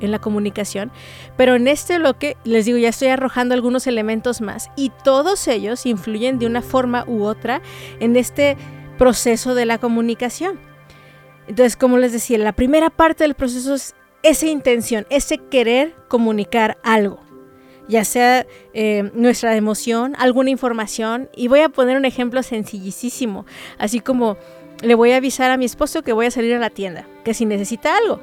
en 0.00 0.10
la, 0.10 0.18
comunicación, 0.18 0.92
pero 1.36 1.54
en 1.54 1.66
este 1.66 1.98
bloque, 1.98 2.36
les 2.44 2.66
digo, 2.66 2.78
ya 2.78 2.90
estoy 2.90 3.08
arrojando 3.08 3.54
algunos 3.54 3.86
elementos 3.86 4.40
más 4.40 4.70
y 4.76 4.92
todos 5.02 5.48
ellos 5.48 5.86
influyen 5.86 6.38
de 6.38 6.46
una 6.46 6.62
forma 6.62 7.04
u 7.06 7.24
otra 7.24 7.62
en 7.98 8.16
este 8.16 8.56
proceso 8.98 9.54
de 9.54 9.66
la 9.66 9.78
comunicación. 9.78 10.60
Entonces, 11.48 11.76
como 11.76 11.96
les 11.96 12.12
decía, 12.12 12.38
la 12.38 12.52
primera 12.52 12.90
parte 12.90 13.24
del 13.24 13.34
proceso 13.34 13.74
es 13.74 13.94
esa 14.22 14.46
intención, 14.46 15.06
ese 15.10 15.38
querer 15.38 15.94
comunicar 16.08 16.78
algo 16.84 17.29
ya 17.90 18.04
sea 18.04 18.46
eh, 18.72 19.10
nuestra 19.14 19.56
emoción, 19.56 20.14
alguna 20.18 20.50
información. 20.50 21.28
Y 21.36 21.48
voy 21.48 21.60
a 21.60 21.68
poner 21.68 21.96
un 21.96 22.04
ejemplo 22.04 22.42
sencillísimo, 22.42 23.44
así 23.78 24.00
como 24.00 24.38
le 24.80 24.94
voy 24.94 25.10
a 25.12 25.16
avisar 25.16 25.50
a 25.50 25.56
mi 25.56 25.66
esposo 25.66 26.02
que 26.02 26.12
voy 26.12 26.26
a 26.26 26.30
salir 26.30 26.54
a 26.54 26.58
la 26.58 26.70
tienda, 26.70 27.06
que 27.24 27.34
si 27.34 27.44
necesita 27.44 27.96
algo, 27.96 28.20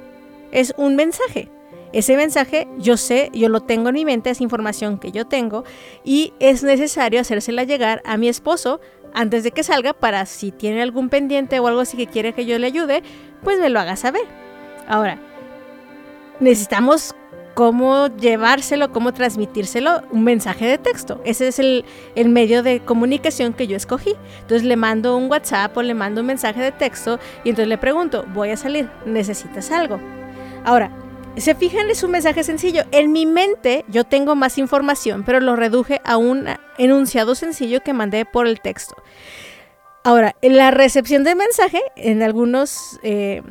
es 0.52 0.74
un 0.78 0.96
mensaje. 0.96 1.50
Ese 1.94 2.18
mensaje 2.18 2.68
yo 2.78 2.98
sé, 2.98 3.30
yo 3.34 3.48
lo 3.50 3.62
tengo 3.62 3.90
en 3.90 3.96
mi 3.96 4.06
mente, 4.06 4.30
es 4.30 4.42
información 4.42 4.98
que 4.98 5.12
yo 5.12 5.26
tengo 5.26 5.64
y 6.04 6.34
es 6.40 6.64
necesario 6.64 7.22
hacérsela 7.22 7.64
llegar 7.64 8.02
a 8.06 8.18
mi 8.18 8.28
esposo 8.28 8.82
antes 9.14 9.44
de 9.44 9.52
que 9.52 9.64
salga 9.64 9.94
para 9.94 10.26
si 10.26 10.52
tiene 10.52 10.82
algún 10.82 11.10
pendiente 11.10 11.60
o 11.60 11.68
algo 11.68 11.82
así 11.82 11.96
que 11.96 12.08
quiere 12.08 12.34
que 12.34 12.46
yo 12.46 12.60
le 12.60 12.68
ayude, 12.68 13.04
pues 13.42 13.60
me 13.60 13.70
lo 13.70 13.80
haga 13.80 13.96
saber. 13.96 14.24
Ahora, 14.88 15.18
necesitamos 16.40 17.16
cómo 17.58 18.16
llevárselo, 18.18 18.92
cómo 18.92 19.16
transmitírselo, 19.16 20.04
un 20.12 20.24
mensaje 20.24 20.68
de 20.68 20.78
texto. 20.78 21.20
Ese 21.26 21.48
es 21.48 21.58
el, 21.58 21.86
el, 22.14 22.30
medio 22.30 22.62
de 22.62 22.82
comunicación 22.82 23.54
que 23.54 23.66
yo 23.66 23.76
escogí. 23.76 24.14
Entonces 24.42 24.62
le 24.62 24.76
mando 24.76 25.18
un 25.18 25.28
WhatsApp 25.28 25.76
o 25.76 25.82
le 25.82 25.96
mando 25.96 26.22
un 26.22 26.28
mensaje 26.28 26.62
de 26.62 26.72
texto 26.72 27.20
y 27.44 27.50
entonces 27.50 27.68
le 27.68 27.80
pregunto, 27.80 28.28
voy 28.32 28.52
a 28.52 28.58
salir, 28.58 28.92
¿necesitas 29.08 29.72
algo? 29.72 30.00
Ahora, 30.66 30.92
se 31.36 31.56
fijan, 31.56 31.90
es 31.90 32.04
un 32.04 32.12
mensaje 32.12 32.44
sencillo. 32.44 32.84
En 32.92 33.12
mi 33.12 33.26
mente 33.26 33.86
yo 33.88 34.04
tengo 34.04 34.36
más 34.36 34.60
información, 34.60 35.24
pero 35.26 35.40
lo 35.40 35.56
reduje 35.56 36.00
a 36.04 36.18
un 36.18 36.46
enunciado 36.78 37.34
sencillo 37.34 37.82
que 37.82 37.92
mandé 37.92 38.26
por 38.26 38.46
el 38.46 38.62
texto. 38.62 38.96
Ahora, 40.04 40.36
en 40.44 40.58
la 40.58 40.70
recepción 40.70 41.24
del 41.24 41.38
mensaje, 41.38 41.82
en 41.96 42.22
algunos, 42.22 43.00
eh, 43.02 43.42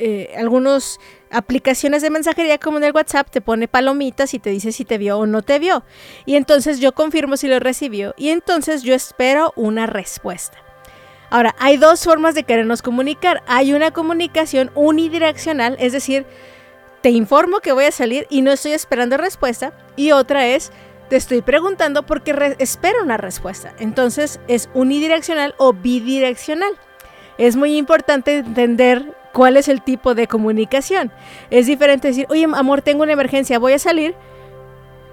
eh, 0.00 0.34
algunos 0.38 0.98
aplicaciones 1.30 2.00
de 2.00 2.08
mensajería 2.08 2.58
como 2.58 2.78
en 2.78 2.84
el 2.84 2.92
WhatsApp 2.92 3.30
te 3.30 3.42
pone 3.42 3.68
palomitas 3.68 4.32
y 4.32 4.38
te 4.38 4.48
dice 4.48 4.72
si 4.72 4.86
te 4.86 4.96
vio 4.96 5.18
o 5.18 5.26
no 5.26 5.42
te 5.42 5.58
vio. 5.58 5.84
Y 6.24 6.36
entonces 6.36 6.80
yo 6.80 6.92
confirmo 6.92 7.36
si 7.36 7.48
lo 7.48 7.60
recibió 7.60 8.14
y 8.16 8.30
entonces 8.30 8.82
yo 8.82 8.94
espero 8.94 9.52
una 9.56 9.86
respuesta. 9.86 10.56
Ahora, 11.28 11.54
hay 11.58 11.76
dos 11.76 12.02
formas 12.02 12.34
de 12.34 12.42
querernos 12.42 12.82
comunicar. 12.82 13.42
Hay 13.46 13.72
una 13.72 13.92
comunicación 13.92 14.70
unidireccional, 14.74 15.76
es 15.78 15.92
decir, 15.92 16.26
te 17.02 17.10
informo 17.10 17.60
que 17.60 17.72
voy 17.72 17.84
a 17.84 17.92
salir 17.92 18.26
y 18.30 18.42
no 18.42 18.50
estoy 18.50 18.72
esperando 18.72 19.16
respuesta. 19.16 19.72
Y 19.96 20.10
otra 20.10 20.46
es, 20.46 20.72
te 21.08 21.16
estoy 21.16 21.42
preguntando 21.42 22.04
porque 22.04 22.56
espero 22.58 23.02
una 23.02 23.16
respuesta. 23.16 23.74
Entonces 23.78 24.40
es 24.48 24.70
unidireccional 24.74 25.54
o 25.58 25.72
bidireccional. 25.72 26.72
Es 27.38 27.54
muy 27.54 27.76
importante 27.76 28.38
entender 28.38 29.14
cuál 29.32 29.56
es 29.56 29.68
el 29.68 29.82
tipo 29.82 30.14
de 30.14 30.26
comunicación. 30.26 31.12
Es 31.50 31.66
diferente 31.66 32.08
decir, 32.08 32.26
oye, 32.28 32.46
amor, 32.54 32.82
tengo 32.82 33.02
una 33.02 33.12
emergencia, 33.12 33.58
voy 33.58 33.74
a 33.74 33.78
salir. 33.78 34.14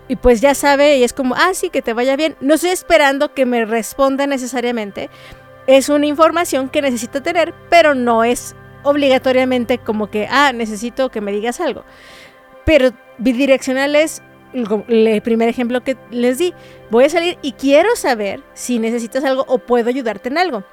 Y 0.08 0.16
pues 0.16 0.40
ya 0.40 0.56
sabe 0.56 0.98
y 0.98 1.04
es 1.04 1.14
como, 1.14 1.36
ah, 1.36 1.54
sí, 1.54 1.70
que 1.70 1.82
te 1.82 1.94
vaya 1.94 2.16
bien. 2.16 2.36
No 2.40 2.54
estoy 2.56 2.70
esperando 2.70 3.34
que 3.34 3.46
me 3.46 3.66
responda 3.66 4.26
necesariamente. 4.26 5.10
Es 5.68 5.90
una 5.90 6.06
información 6.06 6.70
que 6.70 6.82
necesito 6.82 7.22
tener, 7.22 7.54
pero 7.70 7.94
no 7.94 8.24
es 8.24 8.56
obligatoriamente 8.84 9.80
como 9.80 10.10
que, 10.10 10.28
ah, 10.30 10.54
necesito 10.54 11.10
que 11.10 11.20
me 11.20 11.34
digas 11.34 11.60
algo. 11.60 11.84
Pero 12.66 12.92
bidireccional 13.18 13.96
es 13.96 14.22
el 14.54 15.22
primer 15.22 15.50
ejemplo 15.50 15.84
que 15.84 15.98
les 16.10 16.38
di. 16.38 16.54
Voy 16.90 17.06
a 17.06 17.10
salir 17.10 17.38
y 17.42 17.52
quiero 17.52 17.96
saber 17.98 18.44
si 18.54 18.80
necesitas 18.80 19.26
algo 19.26 19.46
o 19.48 19.58
puedo 19.58 19.90
ayudarte 19.90 20.30
en 20.30 20.38
algo. 20.38 20.64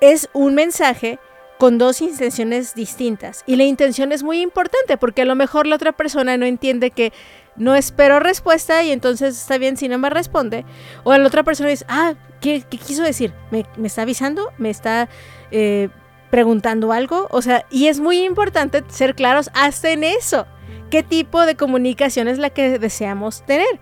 Es 0.00 0.28
un 0.32 0.54
mensaje 0.54 1.18
con 1.58 1.76
dos 1.76 2.00
intenciones 2.00 2.74
distintas. 2.74 3.42
Y 3.46 3.56
la 3.56 3.64
intención 3.64 4.12
es 4.12 4.22
muy 4.22 4.40
importante 4.40 4.96
porque 4.96 5.22
a 5.22 5.24
lo 5.24 5.34
mejor 5.34 5.66
la 5.66 5.76
otra 5.76 5.92
persona 5.92 6.36
no 6.36 6.46
entiende 6.46 6.90
que 6.90 7.12
no 7.56 7.74
espero 7.74 8.20
respuesta 8.20 8.84
y 8.84 8.92
entonces 8.92 9.36
está 9.36 9.58
bien 9.58 9.76
si 9.76 9.88
no 9.88 9.98
me 9.98 10.08
responde. 10.08 10.64
O 11.02 11.16
la 11.16 11.26
otra 11.26 11.42
persona 11.42 11.68
dice, 11.70 11.84
ah, 11.88 12.14
¿qué, 12.40 12.62
quiso 12.62 13.02
decir? 13.02 13.34
¿Me, 13.50 13.66
está 13.84 14.02
avisando? 14.02 14.52
¿Me 14.56 14.70
está 14.70 15.08
eh, 15.50 15.88
preguntando 16.30 16.92
algo? 16.92 17.26
O 17.30 17.42
sea, 17.42 17.66
y 17.70 17.88
es 17.88 17.98
muy 17.98 18.24
importante 18.24 18.84
ser 18.88 19.14
claros 19.16 19.50
hasta 19.52 19.90
en 19.90 20.04
eso. 20.04 20.46
¿Qué 20.90 21.02
tipo 21.02 21.44
de 21.44 21.56
comunicación 21.56 22.28
es 22.28 22.38
la 22.38 22.50
que 22.50 22.78
deseamos 22.78 23.44
tener? 23.44 23.80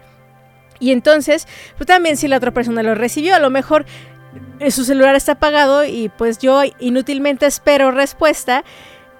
Y 0.79 0.93
entonces, 0.93 1.47
pues 1.77 1.87
también 1.87 2.17
si 2.17 2.29
la 2.29 2.37
otra 2.37 2.53
persona 2.53 2.83
lo 2.83 2.95
recibió, 2.95 3.35
a 3.35 3.39
lo 3.39 3.51
mejor 3.51 3.87
su 4.71 4.85
celular 4.85 5.15
está 5.15 5.33
apagado 5.33 5.85
y 5.85 6.09
pues 6.09 6.39
yo 6.39 6.63
inútilmente 6.79 7.47
espero 7.47 7.91
respuesta, 7.91 8.65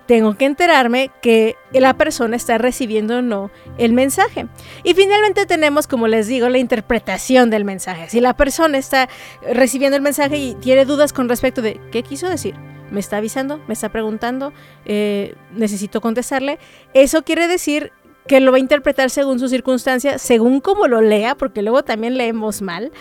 tengo 0.07 0.37
que 0.37 0.45
enterarme 0.45 1.11
que 1.21 1.57
la 1.73 1.95
persona 1.95 2.37
está 2.37 2.59
recibiendo 2.59 3.19
o 3.19 3.23
no 3.23 3.51
el 3.77 3.93
mensaje. 3.93 4.47
Y 4.85 4.95
finalmente 4.95 5.47
tenemos, 5.47 5.87
como 5.87 6.09
les 6.09 6.29
digo, 6.29 6.49
la 6.49 6.59
interpretación 6.59 7.51
del 7.51 7.65
mensaje. 7.65 8.09
Si 8.09 8.21
la 8.21 8.35
persona 8.35 8.79
está 8.79 9.09
recibiendo 9.53 9.97
el 9.97 10.03
mensaje 10.03 10.39
y 10.39 10.55
tiene 10.55 10.85
dudas 10.85 11.13
con 11.13 11.29
respecto 11.29 11.61
de 11.61 11.81
qué 11.91 12.03
quiso 12.03 12.29
decir, 12.29 12.55
me 12.91 13.01
está 13.01 13.17
avisando, 13.17 13.61
me 13.67 13.75
está 13.75 13.91
preguntando, 13.91 14.53
eh, 14.85 15.35
necesito 15.53 16.01
contestarle, 16.01 16.59
eso 16.95 17.25
quiere 17.25 17.49
decir 17.49 17.93
que 18.27 18.41
lo 18.41 18.51
va 18.51 18.57
a 18.57 18.61
interpretar 18.61 19.11
según 19.11 19.39
su 19.39 19.49
circunstancia, 19.49 20.19
según 20.19 20.61
como 20.61 20.89
lo 20.89 21.01
lea, 21.01 21.35
porque 21.35 21.63
luego 21.63 21.85
también 21.85 22.17
leemos 22.17 22.63
mal, 22.63 22.93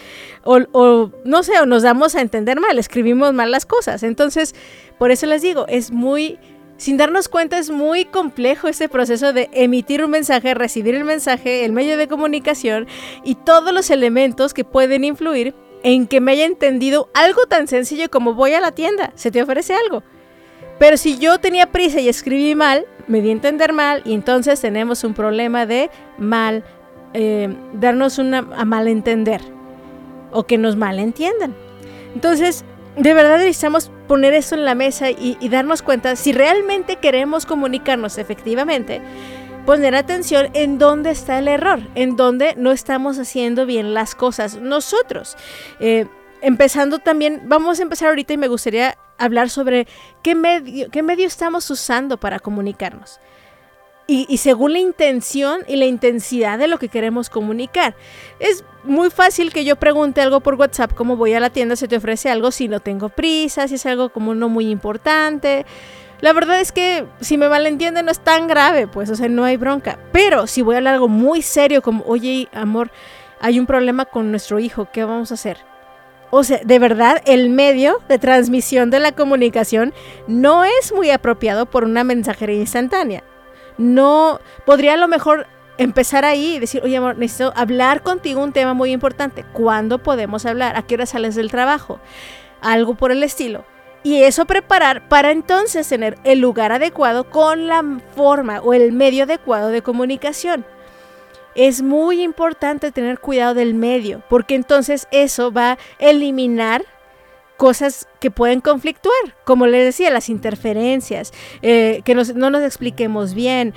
o, 0.43 1.11
no 1.23 1.43
sé, 1.43 1.59
o 1.59 1.65
nos 1.65 1.83
damos 1.83 2.15
a 2.15 2.21
entender 2.21 2.59
mal, 2.59 2.77
escribimos 2.77 3.33
mal 3.33 3.51
las 3.51 3.65
cosas. 3.65 4.03
Entonces, 4.03 4.55
por 4.97 5.11
eso 5.11 5.25
les 5.25 5.41
digo, 5.41 5.65
es 5.67 5.91
muy, 5.91 6.37
sin 6.77 6.97
darnos 6.97 7.27
cuenta, 7.29 7.57
es 7.57 7.69
muy 7.69 8.05
complejo 8.05 8.67
este 8.67 8.89
proceso 8.89 9.33
de 9.33 9.49
emitir 9.53 10.03
un 10.03 10.11
mensaje, 10.11 10.53
recibir 10.53 10.95
el 10.95 11.05
mensaje, 11.05 11.65
el 11.65 11.71
medio 11.71 11.97
de 11.97 12.07
comunicación 12.07 12.87
y 13.23 13.35
todos 13.35 13.73
los 13.73 13.89
elementos 13.89 14.53
que 14.53 14.63
pueden 14.63 15.03
influir 15.03 15.55
en 15.83 16.07
que 16.07 16.19
me 16.19 16.31
haya 16.31 16.45
entendido 16.45 17.09
algo 17.13 17.45
tan 17.45 17.67
sencillo 17.67 18.09
como 18.09 18.33
voy 18.33 18.53
a 18.53 18.61
la 18.61 18.71
tienda, 18.71 19.11
se 19.15 19.31
te 19.31 19.41
ofrece 19.41 19.73
algo. 19.73 20.03
Pero 20.79 20.97
si 20.97 21.17
yo 21.17 21.39
tenía 21.39 21.71
prisa 21.71 22.01
y 22.01 22.09
escribí 22.09 22.55
mal, 22.55 22.85
me 23.07 23.21
di 23.21 23.29
a 23.29 23.33
entender 23.33 23.73
mal 23.73 24.01
y 24.05 24.13
entonces 24.13 24.59
tenemos 24.61 25.03
un 25.03 25.13
problema 25.13 25.65
de 25.65 25.89
mal, 26.17 26.63
eh, 27.13 27.53
darnos 27.73 28.17
una, 28.17 28.39
a 28.55 28.65
malentender 28.65 29.41
o 30.31 30.45
que 30.45 30.57
nos 30.57 30.75
malentiendan. 30.75 31.55
Entonces, 32.13 32.65
de 32.97 33.13
verdad 33.13 33.37
necesitamos 33.37 33.91
poner 34.07 34.33
eso 34.33 34.55
en 34.55 34.65
la 34.65 34.75
mesa 34.75 35.09
y, 35.09 35.37
darnos 35.49 35.81
cuenta 35.81 36.15
si 36.15 36.31
realmente 36.31 36.97
queremos 36.97 37.45
comunicarnos 37.45 38.17
efectivamente, 38.17 39.01
poner 39.65 39.95
atención 39.95 40.49
en 40.53 40.77
dónde 40.77 41.11
está 41.11 41.39
el 41.39 41.47
error, 41.47 41.79
en 41.95 42.15
dónde 42.15 42.53
no 42.57 42.71
estamos 42.71 43.17
haciendo 43.17 43.65
bien 43.65 43.93
las 43.93 44.15
cosas 44.15 44.57
nosotros. 44.61 45.35
Eh, 45.79 46.05
empezando 46.41 46.99
también, 46.99 47.41
vamos 47.45 47.79
a 47.79 47.83
empezar 47.83 48.09
ahorita 48.09 48.33
y 48.33 48.37
me 48.37 48.47
gustaría 48.47 48.97
hablar 49.17 49.49
sobre 49.49 49.87
qué 50.21 50.35
medio, 50.35 50.89
qué 50.89 51.03
medio 51.03 51.27
estamos 51.27 51.69
usando 51.69 52.17
para 52.17 52.39
comunicarnos. 52.39 53.19
Y, 54.07 54.37
según 54.37 54.73
la 54.73 54.79
intención 54.79 55.61
y 55.67 55.77
la 55.77 55.85
intensidad 55.85 56.59
de 56.59 56.67
lo 56.67 56.77
que 56.77 56.89
queremos 56.89 57.31
comunicar. 57.31 57.95
Es 58.39 58.63
muy 58.83 59.09
fácil 59.09 59.51
que 59.51 59.65
yo 59.65 59.77
pregunte 59.77 60.21
algo 60.21 60.41
por 60.41 60.53
WhatsApp, 60.53 60.93
como 60.93 61.15
voy 61.15 61.33
a 61.33 61.39
la 61.39 61.49
tienda, 61.49 61.75
se 61.75 61.87
te 61.87 61.97
ofrece 61.97 62.29
algo 62.29 62.51
si 62.51 62.67
no 62.67 62.79
tengo 62.81 63.09
prisa, 63.09 63.67
si 63.67 63.75
es 63.75 63.85
algo 63.87 64.09
como 64.09 64.35
no 64.35 64.47
muy 64.47 64.69
importante. 64.69 65.65
La 66.21 66.33
verdad 66.33 66.61
es 66.61 66.71
que 66.71 67.07
si 67.19 67.39
me 67.39 67.49
malentienden 67.49 68.05
no 68.05 68.11
es 68.11 68.19
tan 68.19 68.47
grave, 68.47 68.87
pues, 68.87 69.09
o 69.09 69.15
sea, 69.15 69.27
no 69.27 69.43
hay 69.43 69.57
bronca. 69.57 69.97
Pero 70.11 70.45
si 70.45 70.61
voy 70.61 70.75
a 70.75 70.77
hablar 70.77 70.93
algo 70.93 71.07
muy 71.07 71.41
serio 71.41 71.81
como, 71.81 72.03
oye, 72.05 72.47
amor, 72.53 72.91
hay 73.41 73.59
un 73.59 73.65
problema 73.65 74.05
con 74.05 74.29
nuestro 74.29 74.59
hijo, 74.59 74.87
¿qué 74.93 75.03
vamos 75.03 75.31
a 75.31 75.33
hacer? 75.33 75.57
O 76.37 76.43
sea, 76.43 76.59
de 76.65 76.79
verdad, 76.79 77.21
el 77.25 77.49
medio 77.49 78.01
de 78.09 78.19
transmisión 78.19 78.89
de 78.89 78.99
la 78.99 79.13
comunicación 79.13 79.93
no 80.27 80.65
es 80.65 80.91
muy 80.91 81.09
apropiado 81.09 81.65
por 81.65 81.85
una 81.85 82.03
mensajería 82.03 82.57
instantánea. 82.57 83.23
No, 83.77 84.41
podría 84.65 84.95
a 84.95 84.97
lo 84.97 85.07
mejor 85.07 85.47
empezar 85.77 86.25
ahí 86.25 86.55
y 86.55 86.59
decir, 86.59 86.81
oye 86.83 86.97
amor, 86.97 87.17
necesito 87.17 87.53
hablar 87.55 88.03
contigo 88.03 88.43
un 88.43 88.51
tema 88.51 88.73
muy 88.73 88.91
importante. 88.91 89.45
¿Cuándo 89.53 90.03
podemos 90.03 90.45
hablar? 90.45 90.75
¿A 90.75 90.81
qué 90.81 90.95
hora 90.95 91.05
sales 91.05 91.35
del 91.35 91.51
trabajo? 91.51 92.01
Algo 92.59 92.95
por 92.95 93.13
el 93.13 93.23
estilo. 93.23 93.63
Y 94.03 94.23
eso 94.23 94.43
preparar 94.43 95.07
para 95.07 95.31
entonces 95.31 95.87
tener 95.87 96.17
el 96.25 96.41
lugar 96.41 96.73
adecuado 96.73 97.29
con 97.29 97.67
la 97.67 97.81
forma 98.13 98.59
o 98.59 98.73
el 98.73 98.91
medio 98.91 99.23
adecuado 99.23 99.69
de 99.69 99.81
comunicación 99.81 100.65
es 101.55 101.81
muy 101.81 102.21
importante 102.21 102.91
tener 102.91 103.19
cuidado 103.19 103.53
del 103.53 103.73
medio, 103.73 104.21
porque 104.29 104.55
entonces 104.55 105.07
eso 105.11 105.51
va 105.51 105.71
a 105.71 105.77
eliminar 105.99 106.83
cosas 107.57 108.07
que 108.19 108.31
pueden 108.31 108.61
conflictuar, 108.61 109.35
como 109.45 109.65
les 109.65 109.85
decía, 109.85 110.09
las 110.11 110.29
interferencias, 110.29 111.33
eh, 111.61 112.01
que 112.03 112.13
no 112.13 112.49
nos 112.49 112.63
expliquemos 112.63 113.33
bien. 113.33 113.73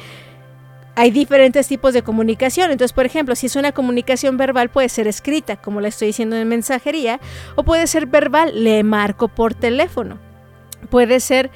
Hay 0.96 1.12
diferentes 1.12 1.68
tipos 1.68 1.94
de 1.94 2.02
comunicación. 2.02 2.72
Entonces, 2.72 2.92
por 2.92 3.06
ejemplo, 3.06 3.36
si 3.36 3.46
es 3.46 3.54
una 3.54 3.70
comunicación 3.70 4.36
verbal, 4.36 4.68
puede 4.68 4.88
ser 4.88 5.06
escrita, 5.06 5.54
como 5.56 5.80
le 5.80 5.88
estoy 5.88 6.08
diciendo 6.08 6.36
en 6.36 6.48
mensajería, 6.48 7.20
o 7.54 7.62
puede 7.62 7.86
ser 7.86 8.06
verbal, 8.06 8.64
le 8.64 8.82
marco 8.82 9.28
por 9.28 9.54
teléfono. 9.54 10.18
Puede 10.90 11.20
ser 11.20 11.52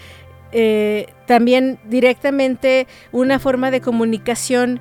eh, 0.52 1.06
también 1.26 1.80
directamente 1.86 2.86
una 3.10 3.40
forma 3.40 3.72
de 3.72 3.80
comunicación 3.80 4.80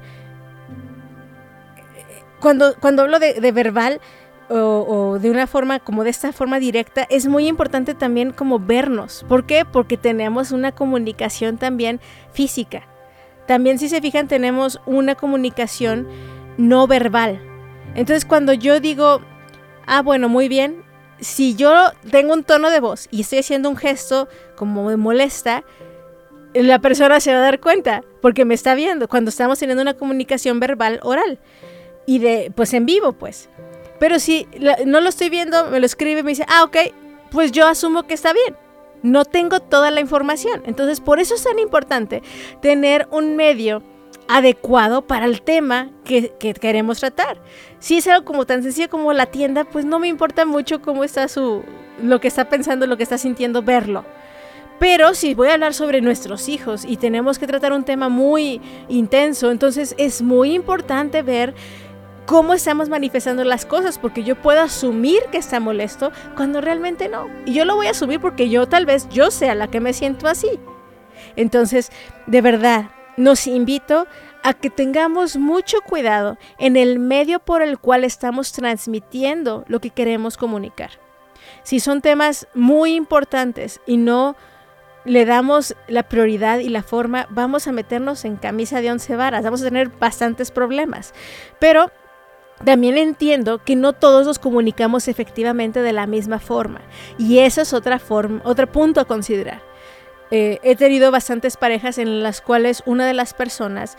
cuando, 2.41 2.75
cuando 2.79 3.03
hablo 3.03 3.19
de, 3.19 3.51
verbal 3.51 4.01
o, 4.49 5.17
de 5.21 5.31
una 5.31 5.47
forma 5.47 5.79
como 5.79 6.03
de 6.03 6.09
esta 6.09 6.33
forma 6.33 6.59
directa, 6.59 7.07
es 7.09 7.27
muy 7.27 7.47
importante 7.47 7.93
también 7.93 8.31
como 8.31 8.59
vernos. 8.59 9.25
¿Por 9.29 9.45
qué? 9.45 9.63
Porque 9.63 9.95
tenemos 9.95 10.51
una 10.51 10.73
comunicación 10.73 11.57
también 11.57 12.01
física. 12.33 12.87
También 13.47 13.79
si 13.79 13.87
se 13.87 14.01
fijan 14.01 14.27
tenemos 14.27 14.81
una 14.85 15.15
comunicación 15.15 16.07
no 16.57 16.87
verbal. 16.87 17.39
Entonces 17.95 18.25
cuando 18.25 18.53
yo 18.53 18.79
digo, 18.79 19.21
ah, 19.85 20.01
bueno, 20.01 20.27
muy 20.27 20.49
bien, 20.49 20.83
si 21.19 21.55
yo 21.55 21.91
tengo 22.09 22.33
un 22.33 22.43
tono 22.43 22.69
de 22.71 22.79
voz 22.79 23.07
y 23.11 23.21
estoy 23.21 23.39
haciendo 23.39 23.69
un 23.69 23.77
gesto 23.77 24.27
como 24.55 24.85
me 24.85 24.97
molesta, 24.97 25.63
la 26.53 26.79
persona 26.79 27.19
se 27.19 27.31
va 27.31 27.39
a 27.39 27.43
dar 27.43 27.59
cuenta 27.59 28.03
porque 28.21 28.43
me 28.43 28.53
está 28.53 28.75
viendo 28.75 29.07
cuando 29.07 29.29
estamos 29.29 29.59
teniendo 29.59 29.81
una 29.81 29.93
comunicación 29.93 30.59
verbal 30.59 30.99
oral 31.03 31.39
y 32.05 32.19
de 32.19 32.51
pues 32.55 32.73
en 32.73 32.85
vivo 32.85 33.13
pues. 33.13 33.49
Pero 33.99 34.19
si 34.19 34.47
no 34.85 34.99
lo 34.99 35.09
estoy 35.09 35.29
viendo, 35.29 35.67
me 35.67 35.79
lo 35.79 35.85
escribe, 35.85 36.23
me 36.23 36.31
dice, 36.31 36.45
"Ah, 36.47 36.63
ok, 36.63 36.77
pues 37.29 37.51
yo 37.51 37.67
asumo 37.67 38.03
que 38.03 38.13
está 38.13 38.33
bien." 38.33 38.55
No 39.03 39.25
tengo 39.25 39.59
toda 39.59 39.91
la 39.91 39.99
información. 39.99 40.61
Entonces, 40.65 41.01
por 41.01 41.19
eso 41.19 41.35
es 41.35 41.43
tan 41.43 41.57
importante 41.59 42.21
tener 42.61 43.07
un 43.11 43.35
medio 43.35 43.81
adecuado 44.27 45.01
para 45.01 45.25
el 45.25 45.41
tema 45.41 45.89
que, 46.05 46.31
queremos 46.59 46.99
tratar. 46.99 47.41
Si 47.79 47.97
es 47.97 48.07
algo 48.07 48.25
como 48.25 48.45
tan 48.45 48.63
sencillo 48.63 48.89
como 48.89 49.11
la 49.13 49.25
tienda, 49.25 49.65
pues 49.65 49.85
no 49.85 49.99
me 49.99 50.07
importa 50.07 50.45
mucho 50.45 50.81
cómo 50.81 51.03
está 51.03 51.27
su, 51.27 51.63
lo 52.01 52.21
que 52.21 52.27
está 52.27 52.47
pensando, 52.47 52.87
lo 52.87 52.97
que 52.97 53.03
está 53.03 53.17
sintiendo, 53.17 53.61
verlo. 53.61 54.05
Pero 54.79 55.13
si 55.13 55.35
voy 55.35 55.49
a 55.49 55.53
hablar 55.53 55.73
sobre 55.73 56.01
nuestros 56.01 56.47
hijos 56.47 56.85
y 56.85 56.97
tenemos 56.97 57.39
que 57.39 57.45
tratar 57.45 57.73
un 57.73 57.83
tema 57.83 58.09
muy 58.09 58.61
intenso, 58.87 59.51
entonces 59.51 59.93
es 59.97 60.21
muy 60.21 60.53
importante 60.53 61.21
ver 61.21 61.53
cómo 62.31 62.53
estamos 62.53 62.87
manifestando 62.87 63.43
las 63.43 63.65
cosas, 63.65 63.99
porque 63.99 64.23
yo 64.23 64.41
puedo 64.41 64.61
asumir 64.61 65.19
que 65.33 65.37
está 65.37 65.59
molesto 65.59 66.13
cuando 66.37 66.61
realmente 66.61 67.09
no. 67.09 67.27
Y 67.45 67.53
yo 67.53 67.65
lo 67.65 67.75
voy 67.75 67.87
a 67.87 67.91
asumir 67.91 68.21
porque 68.21 68.47
yo 68.47 68.69
tal 68.69 68.85
vez 68.85 69.09
yo 69.09 69.31
sea 69.31 69.53
la 69.53 69.67
que 69.67 69.81
me 69.81 69.91
siento 69.91 70.29
así. 70.29 70.47
Entonces, 71.35 71.91
de 72.27 72.39
verdad, 72.39 72.91
nos 73.17 73.47
invito 73.47 74.07
a 74.43 74.53
que 74.53 74.69
tengamos 74.69 75.35
mucho 75.35 75.81
cuidado 75.81 76.37
en 76.57 76.77
el 76.77 76.99
medio 76.99 77.39
por 77.39 77.61
el 77.61 77.79
cual 77.79 78.05
estamos 78.05 78.53
transmitiendo 78.53 79.65
lo 79.67 79.81
que 79.81 79.89
queremos 79.89 80.37
comunicar. 80.37 80.91
Si 81.63 81.81
son 81.81 81.99
temas 81.99 82.47
muy 82.53 82.95
importantes 82.95 83.81
y 83.85 83.97
no 83.97 84.37
le 85.03 85.25
damos 85.25 85.75
la 85.89 86.03
prioridad 86.03 86.59
y 86.59 86.69
la 86.69 86.81
forma, 86.81 87.27
vamos 87.29 87.67
a 87.67 87.73
meternos 87.73 88.23
en 88.23 88.37
camisa 88.37 88.79
de 88.79 88.89
once 88.89 89.17
varas, 89.17 89.43
vamos 89.43 89.61
a 89.63 89.65
tener 89.65 89.89
bastantes 89.89 90.49
problemas. 90.49 91.13
Pero 91.59 91.91
también 92.65 92.97
entiendo 92.97 93.63
que 93.63 93.75
no 93.75 93.93
todos 93.93 94.25
nos 94.25 94.39
comunicamos 94.39 95.07
efectivamente 95.07 95.81
de 95.81 95.93
la 95.93 96.07
misma 96.07 96.39
forma 96.39 96.81
y 97.17 97.39
eso 97.39 97.61
es 97.61 97.73
otra 97.73 97.99
forma, 97.99 98.41
otro 98.43 98.71
punto 98.71 99.01
a 99.01 99.05
considerar. 99.05 99.61
Eh, 100.31 100.59
he 100.63 100.75
tenido 100.75 101.11
bastantes 101.11 101.57
parejas 101.57 101.97
en 101.97 102.23
las 102.23 102.41
cuales 102.41 102.83
una 102.85 103.05
de 103.05 103.13
las 103.13 103.33
personas 103.33 103.97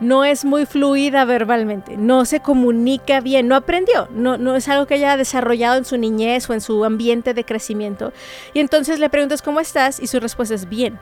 no 0.00 0.24
es 0.24 0.44
muy 0.44 0.66
fluida 0.66 1.24
verbalmente, 1.24 1.96
no 1.96 2.24
se 2.24 2.40
comunica 2.40 3.20
bien, 3.20 3.48
no 3.48 3.54
aprendió, 3.54 4.08
no, 4.10 4.36
no 4.38 4.56
es 4.56 4.68
algo 4.68 4.86
que 4.86 4.94
haya 4.94 5.16
desarrollado 5.16 5.76
en 5.76 5.84
su 5.84 5.96
niñez 5.96 6.48
o 6.50 6.54
en 6.54 6.60
su 6.60 6.84
ambiente 6.84 7.34
de 7.34 7.44
crecimiento. 7.44 8.12
Y 8.54 8.60
entonces 8.60 8.98
le 8.98 9.10
preguntas 9.10 9.42
cómo 9.42 9.60
estás 9.60 10.00
y 10.00 10.06
su 10.06 10.20
respuesta 10.20 10.54
es 10.54 10.68
bien. 10.68 10.98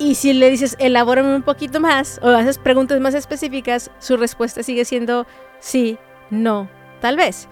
Y 0.00 0.14
si 0.14 0.32
le 0.32 0.48
dices, 0.48 0.76
elabórame 0.78 1.34
un 1.34 1.42
poquito 1.42 1.78
más 1.78 2.20
o 2.22 2.28
haces 2.28 2.56
preguntas 2.56 2.98
más 3.00 3.12
específicas, 3.12 3.90
su 3.98 4.16
respuesta 4.16 4.62
sigue 4.62 4.86
siendo 4.86 5.26
sí, 5.58 5.98
no, 6.30 6.70
tal 7.02 7.18
vez. 7.18 7.48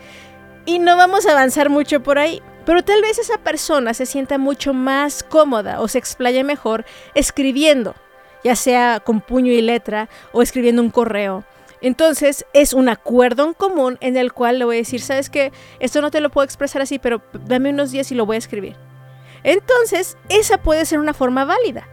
Y 0.65 0.79
no 0.79 0.97
vamos 0.97 1.27
a 1.27 1.33
avanzar 1.33 1.69
mucho 1.69 2.03
por 2.03 2.19
ahí. 2.19 2.41
Pero 2.65 2.83
tal 2.83 3.03
vez 3.03 3.19
esa 3.19 3.37
persona 3.37 3.93
se 3.93 4.07
sienta 4.07 4.39
mucho 4.39 4.73
más 4.73 5.23
cómoda 5.23 5.83
o 5.83 5.89
se 5.89 5.99
explaye 5.99 6.43
mejor 6.43 6.87
escribiendo, 7.15 7.95
ya 8.43 8.57
sea 8.57 9.01
con 9.01 9.21
puño 9.21 9.53
y 9.53 9.61
letra 9.61 10.09
o 10.33 10.41
escribiendo 10.41 10.81
un 10.81 10.91
correo. 10.91 11.45
Entonces 11.83 12.47
es 12.55 12.73
un 12.73 12.89
acuerdo 12.89 13.45
en 13.45 13.53
común 13.53 13.99
en 14.01 14.17
el 14.17 14.33
cual 14.33 14.59
le 14.59 14.65
voy 14.65 14.77
a 14.77 14.79
decir, 14.79 15.03
sabes 15.03 15.29
que 15.29 15.53
esto 15.81 16.01
no 16.01 16.11
te 16.11 16.23
lo 16.23 16.31
puedo 16.31 16.47
expresar 16.47 16.81
así, 16.81 16.99
pero 16.99 17.21
dame 17.45 17.69
unos 17.69 17.91
días 17.91 18.11
y 18.11 18.15
lo 18.15 18.25
voy 18.25 18.37
a 18.37 18.39
escribir. 18.39 18.77
Entonces 19.43 20.17
esa 20.31 20.63
puede 20.63 20.87
ser 20.87 20.99
una 20.99 21.13
forma 21.13 21.45
válida 21.45 21.87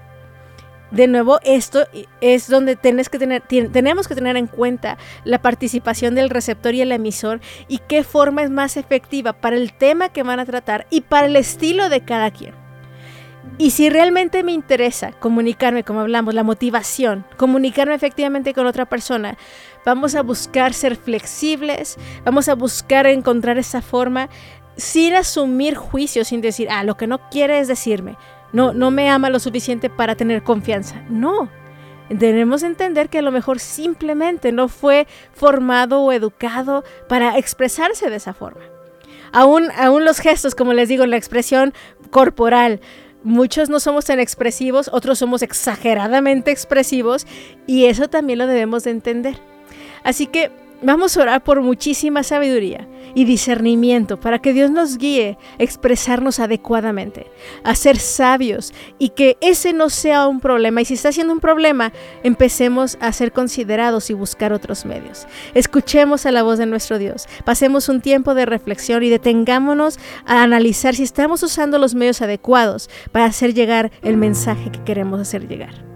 de 0.92 1.08
nuevo, 1.08 1.40
esto 1.44 1.88
es 2.22 2.48
donde 2.48 2.76
tienes 2.76 3.10
que 3.10 3.20
tener, 3.20 3.42
tenemos 3.42 4.08
que 4.08 4.16
tener 4.16 4.38
en 4.38 4.48
cuenta 4.48 4.98
la 5.24 5.42
participación 5.42 6.16
del 6.16 6.30
receptor 6.30 6.74
y 6.74 6.82
el 6.82 6.92
emisor 6.92 7.42
y 7.68 7.80
qué 7.80 8.04
forma 8.04 8.44
es 8.44 8.50
más 8.50 8.78
efectiva 8.78 9.34
para 9.34 9.56
el 9.56 9.74
tema 9.74 10.10
que 10.10 10.24
van 10.24 10.40
a 10.40 10.46
tratar 10.46 10.86
y 10.90 11.02
para 11.02 11.28
el 11.28 11.36
estilo 11.36 11.90
de 11.90 12.02
cada 12.02 12.32
quien. 12.32 12.54
Y 13.58 13.72
si 13.72 13.90
realmente 13.90 14.44
me 14.44 14.52
interesa 14.52 15.14
comunicarme, 15.14 15.84
como 15.84 16.02
hablamos, 16.02 16.34
la 16.34 16.44
motivación, 16.44 17.26
comunicarme 17.38 17.96
efectivamente 17.96 18.54
con 18.54 18.66
otra 18.66 18.86
persona, 18.86 19.38
vamos 19.86 20.16
a 20.16 20.24
buscar 20.24 20.74
ser 20.74 20.98
flexibles, 20.98 21.98
vamos 22.26 22.50
a 22.50 22.56
buscar 22.56 23.08
encontrar 23.08 23.58
esa 23.58 23.82
forma 23.82 24.30
sin 24.76 25.14
asumir 25.14 25.76
juicios, 25.76 26.28
sin 26.28 26.42
decir, 26.42 26.68
ah, 26.70 26.84
lo 26.84 26.98
que 26.98 27.08
no 27.08 27.30
quiere 27.30 27.60
es 27.60 27.70
decirme, 27.70 28.18
no, 28.56 28.74
no 28.74 28.90
me 28.90 29.10
ama 29.10 29.30
lo 29.30 29.40
suficiente 29.40 29.90
para 29.90 30.16
tener 30.16 30.42
confianza. 30.42 31.04
No, 31.10 31.50
Debemos 32.10 32.62
entender 32.62 33.10
que 33.10 33.18
a 33.18 33.22
lo 33.24 33.32
mejor 33.32 33.60
simplemente 33.60 34.52
no 34.52 34.68
fue 34.68 35.08
formado 35.34 36.02
o 36.02 36.12
educado 36.12 36.84
para 37.10 37.38
expresarse 37.38 38.12
de 38.12 38.18
esa 38.18 38.34
forma. 38.36 38.62
Aún, 39.32 39.70
aún 39.76 40.06
los 40.06 40.20
gestos, 40.20 40.54
como 40.54 40.74
les 40.74 40.88
digo, 40.88 41.06
la 41.08 41.18
expresión 41.18 41.74
corporal. 42.12 42.80
Muchos 43.24 43.70
no 43.70 43.80
somos 43.80 44.06
tan 44.06 44.20
expresivos, 44.20 44.90
otros 44.94 45.18
somos 45.18 45.42
exageradamente 45.42 46.52
expresivos 46.52 47.26
y 47.66 47.86
eso 47.86 48.08
también 48.08 48.38
lo 48.38 48.46
debemos 48.46 48.84
de 48.84 48.92
entender. 48.92 49.40
Así 50.04 50.28
que 50.28 50.52
Vamos 50.86 51.18
a 51.18 51.24
orar 51.24 51.44
por 51.44 51.62
muchísima 51.62 52.22
sabiduría 52.22 52.88
y 53.16 53.26
discernimiento 53.26 54.20
para 54.20 54.38
que 54.38 54.54
Dios 54.54 54.70
nos 54.70 55.00
guíe 55.00 55.36
a 55.60 55.64
expresarnos 55.64 56.40
adecuadamente, 56.40 57.26
a 57.64 57.74
ser 57.74 57.98
sabios 57.98 58.72
y 59.00 59.10
que 59.10 59.36
ese 59.42 59.74
no 59.74 59.90
sea 59.90 60.28
un 60.28 60.40
problema. 60.40 60.82
Y 60.82 60.86
si 60.86 60.94
está 60.94 61.12
siendo 61.12 61.34
un 61.34 61.40
problema, 61.40 61.92
empecemos 62.22 63.00
a 63.02 63.12
ser 63.14 63.32
considerados 63.32 64.12
y 64.12 64.14
buscar 64.14 64.54
otros 64.54 64.86
medios. 64.86 65.26
Escuchemos 65.56 66.28
a 66.28 66.32
la 66.32 66.44
voz 66.44 66.60
de 66.60 66.68
nuestro 66.68 67.00
Dios, 67.00 67.28
pasemos 67.46 67.90
un 67.90 68.00
tiempo 68.00 68.36
de 68.36 68.46
reflexión 68.46 69.02
y 69.02 69.10
detengámonos 69.10 69.98
a 70.28 70.44
analizar 70.44 70.94
si 70.94 71.02
estamos 71.02 71.42
usando 71.42 71.80
los 71.80 71.96
medios 71.96 72.22
adecuados 72.22 72.92
para 73.12 73.26
hacer 73.26 73.56
llegar 73.56 73.92
el 74.04 74.18
mensaje 74.18 74.72
que 74.72 74.84
queremos 74.84 75.20
hacer 75.20 75.48
llegar. 75.48 75.95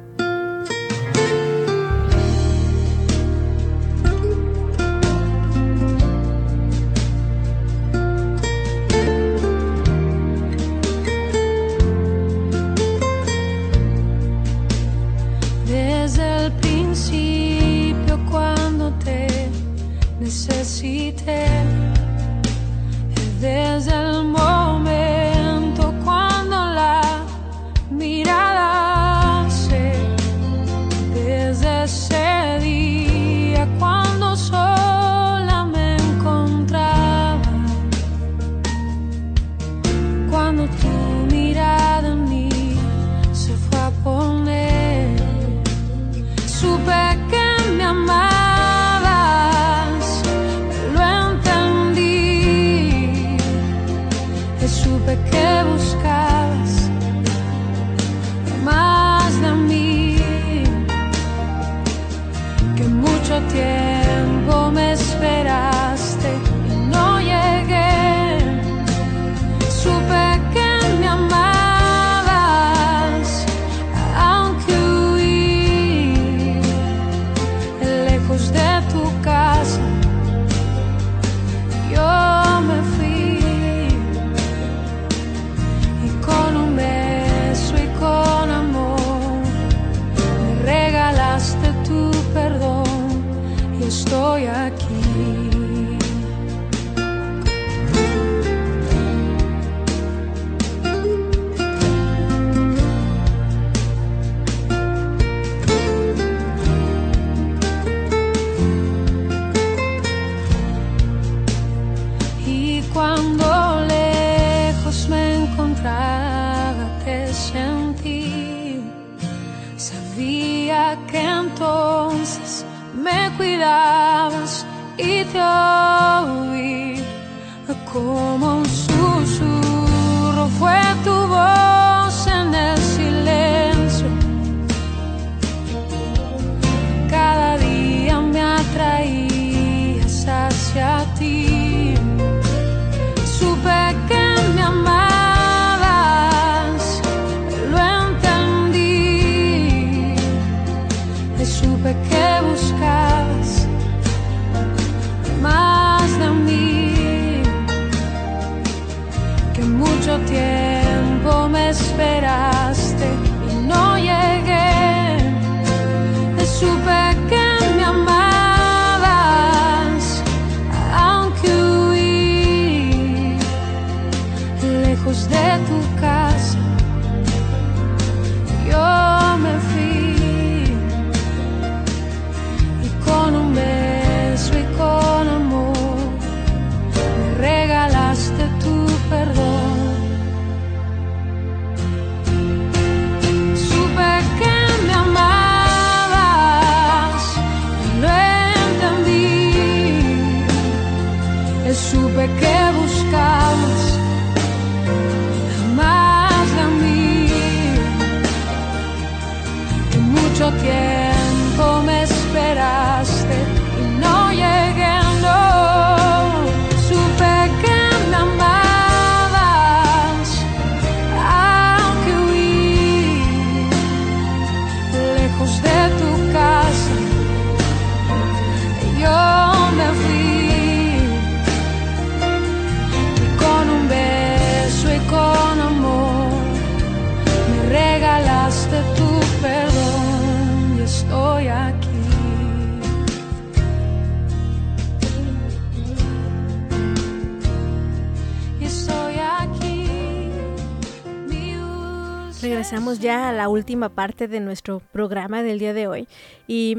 Ya 252.98 253.30
a 253.30 253.34
la 253.34 253.50
última 253.50 253.90
parte 253.90 254.28
de 254.28 254.40
nuestro 254.40 254.80
programa 254.92 255.44
del 255.44 255.60
día 255.60 255.74
de 255.74 255.88
hoy 255.88 256.08
y, 256.48 256.78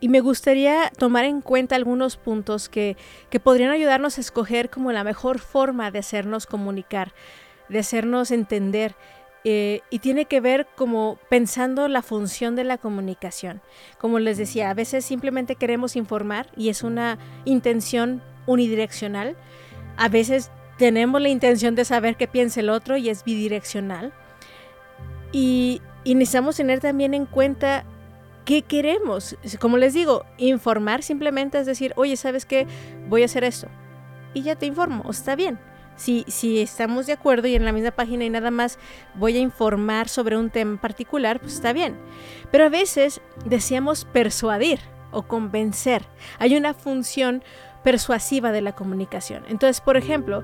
y 0.00 0.08
me 0.10 0.20
gustaría 0.20 0.90
tomar 0.98 1.24
en 1.24 1.40
cuenta 1.40 1.76
algunos 1.76 2.18
puntos 2.18 2.68
que, 2.68 2.96
que 3.30 3.40
podrían 3.40 3.70
ayudarnos 3.70 4.18
a 4.18 4.20
escoger 4.20 4.68
como 4.68 4.92
la 4.92 5.04
mejor 5.04 5.38
forma 5.38 5.90
de 5.90 6.00
hacernos 6.00 6.46
comunicar, 6.46 7.14
de 7.70 7.78
hacernos 7.78 8.30
entender. 8.30 8.94
eh, 9.44 9.80
y 9.88 10.00
tiene 10.00 10.24
que 10.26 10.40
ver 10.40 10.66
como 10.76 11.16
pensando 11.30 11.88
la 11.88 12.02
función 12.02 12.56
de 12.56 12.64
la 12.64 12.76
comunicación. 12.76 13.62
Como 13.98 14.18
les 14.18 14.36
decía, 14.36 14.68
a 14.68 14.74
veces 14.74 15.04
simplemente 15.04 15.54
queremos 15.56 15.96
informar 15.96 16.48
y 16.56 16.68
es 16.68 16.82
una 16.82 17.18
intención 17.44 18.20
unidireccional. 18.46 19.36
A 19.96 20.08
veces 20.08 20.50
tenemos 20.76 21.20
la 21.22 21.28
intención 21.28 21.74
de 21.76 21.84
saber 21.84 22.16
qué 22.16 22.26
piensa 22.26 22.60
el 22.60 22.68
otro 22.68 22.96
y 22.96 23.08
es 23.08 23.24
bidireccional. 23.24 24.12
Y, 25.32 25.82
y 26.04 26.14
necesitamos 26.14 26.56
tener 26.56 26.80
también 26.80 27.14
en 27.14 27.26
cuenta 27.26 27.84
qué 28.48 28.62
queremos. 28.62 29.36
Como 29.60 29.76
les 29.76 29.92
digo, 29.92 30.24
informar 30.38 31.02
simplemente 31.02 31.58
es 31.58 31.66
decir, 31.66 31.92
oye, 31.96 32.16
¿sabes 32.16 32.46
qué? 32.46 32.66
Voy 33.08 33.20
a 33.20 33.26
hacer 33.26 33.44
esto. 33.44 33.68
Y 34.32 34.42
ya 34.42 34.56
te 34.56 34.64
informo, 34.64 35.04
está 35.10 35.36
bien. 35.36 35.58
Si, 35.96 36.24
si 36.28 36.60
estamos 36.60 37.06
de 37.06 37.12
acuerdo 37.12 37.48
y 37.48 37.56
en 37.56 37.64
la 37.64 37.72
misma 37.72 37.90
página 37.90 38.24
y 38.24 38.30
nada 38.30 38.50
más 38.50 38.78
voy 39.16 39.36
a 39.36 39.40
informar 39.40 40.08
sobre 40.08 40.38
un 40.38 40.48
tema 40.48 40.80
particular, 40.80 41.40
pues 41.40 41.54
está 41.54 41.74
bien. 41.74 41.98
Pero 42.50 42.64
a 42.64 42.68
veces 42.70 43.20
deseamos 43.44 44.06
persuadir 44.06 44.78
o 45.10 45.24
convencer. 45.24 46.06
Hay 46.38 46.56
una 46.56 46.72
función 46.72 47.42
persuasiva 47.82 48.52
de 48.52 48.62
la 48.62 48.72
comunicación. 48.72 49.44
Entonces, 49.48 49.80
por 49.80 49.96
ejemplo, 49.96 50.42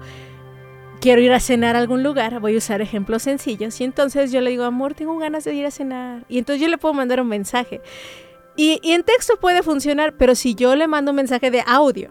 quiero 1.04 1.20
ir 1.20 1.34
a 1.34 1.40
cenar 1.40 1.76
a 1.76 1.80
algún 1.80 2.02
lugar, 2.02 2.40
voy 2.40 2.54
a 2.54 2.56
usar 2.56 2.80
ejemplos 2.80 3.24
sencillos, 3.24 3.78
y 3.78 3.84
entonces 3.84 4.32
yo 4.32 4.40
le 4.40 4.48
digo, 4.48 4.64
amor, 4.64 4.94
tengo 4.94 5.18
ganas 5.18 5.44
de 5.44 5.52
ir 5.52 5.66
a 5.66 5.70
cenar. 5.70 6.24
Y 6.30 6.38
entonces 6.38 6.62
yo 6.62 6.68
le 6.68 6.78
puedo 6.78 6.94
mandar 6.94 7.20
un 7.20 7.28
mensaje. 7.28 7.82
Y, 8.56 8.80
y 8.82 8.92
en 8.92 9.02
texto 9.02 9.36
puede 9.38 9.62
funcionar, 9.62 10.14
pero 10.16 10.34
si 10.34 10.54
yo 10.54 10.74
le 10.74 10.88
mando 10.88 11.10
un 11.10 11.16
mensaje 11.16 11.50
de 11.50 11.62
audio 11.66 12.10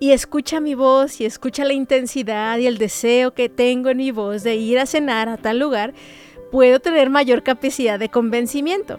y 0.00 0.12
escucha 0.12 0.60
mi 0.60 0.74
voz 0.74 1.20
y 1.20 1.26
escucha 1.26 1.66
la 1.66 1.74
intensidad 1.74 2.56
y 2.56 2.66
el 2.66 2.78
deseo 2.78 3.34
que 3.34 3.50
tengo 3.50 3.90
en 3.90 3.98
mi 3.98 4.12
voz 4.12 4.42
de 4.42 4.56
ir 4.56 4.78
a 4.78 4.86
cenar 4.86 5.28
a 5.28 5.36
tal 5.36 5.58
lugar, 5.58 5.92
puedo 6.50 6.80
tener 6.80 7.10
mayor 7.10 7.42
capacidad 7.42 7.98
de 7.98 8.08
convencimiento. 8.08 8.98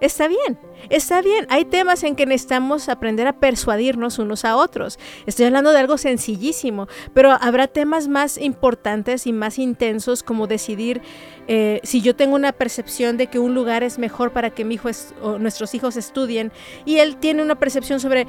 Está 0.00 0.28
bien, 0.28 0.58
está 0.90 1.22
bien. 1.22 1.46
Hay 1.48 1.64
temas 1.64 2.02
en 2.02 2.16
que 2.16 2.26
necesitamos 2.26 2.88
aprender 2.88 3.26
a 3.26 3.34
persuadirnos 3.34 4.18
unos 4.18 4.44
a 4.44 4.56
otros. 4.56 4.98
Estoy 5.24 5.46
hablando 5.46 5.72
de 5.72 5.78
algo 5.78 5.98
sencillísimo, 5.98 6.88
pero 7.14 7.30
habrá 7.40 7.68
temas 7.68 8.08
más 8.08 8.36
importantes 8.36 9.26
y 9.26 9.32
más 9.32 9.58
intensos 9.58 10.22
como 10.22 10.46
decidir 10.46 11.00
eh, 11.46 11.80
si 11.84 12.00
yo 12.00 12.16
tengo 12.16 12.34
una 12.34 12.52
percepción 12.52 13.16
de 13.16 13.28
que 13.28 13.38
un 13.38 13.54
lugar 13.54 13.82
es 13.82 13.98
mejor 13.98 14.32
para 14.32 14.50
que 14.50 14.64
mi 14.64 14.74
hijo 14.74 14.90
o 15.22 15.38
nuestros 15.38 15.74
hijos 15.74 15.96
estudien 15.96 16.52
y 16.84 16.98
él 16.98 17.16
tiene 17.16 17.42
una 17.42 17.54
percepción 17.54 18.00
sobre 18.00 18.26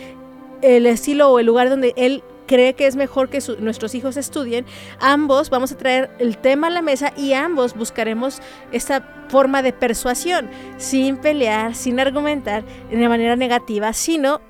el 0.62 0.86
estilo 0.86 1.30
o 1.30 1.40
el 1.40 1.46
lugar 1.46 1.70
donde 1.70 1.94
él 1.96 2.24
cree 2.46 2.74
que 2.74 2.88
es 2.88 2.96
mejor 2.96 3.30
que 3.30 3.40
nuestros 3.60 3.96
hijos 3.96 4.18
estudien, 4.18 4.66
ambos 5.00 5.50
vamos 5.50 5.72
a 5.72 5.78
traer 5.78 6.12
el 6.20 6.38
tema 6.38 6.68
a 6.68 6.70
la 6.70 6.82
mesa 6.82 7.14
y 7.18 7.34
ambos 7.34 7.74
buscaremos 7.76 8.42
esta 8.72 9.26
forma 9.30 9.62
de 9.62 9.74
persuasión, 9.74 10.50
sin 10.78 11.18
pelear, 11.18 11.76
sin 11.76 12.00
argumentar 12.00 12.64
de 12.90 13.10
manera 13.10 13.36
negativa, 13.36 13.94
sino 13.94 14.42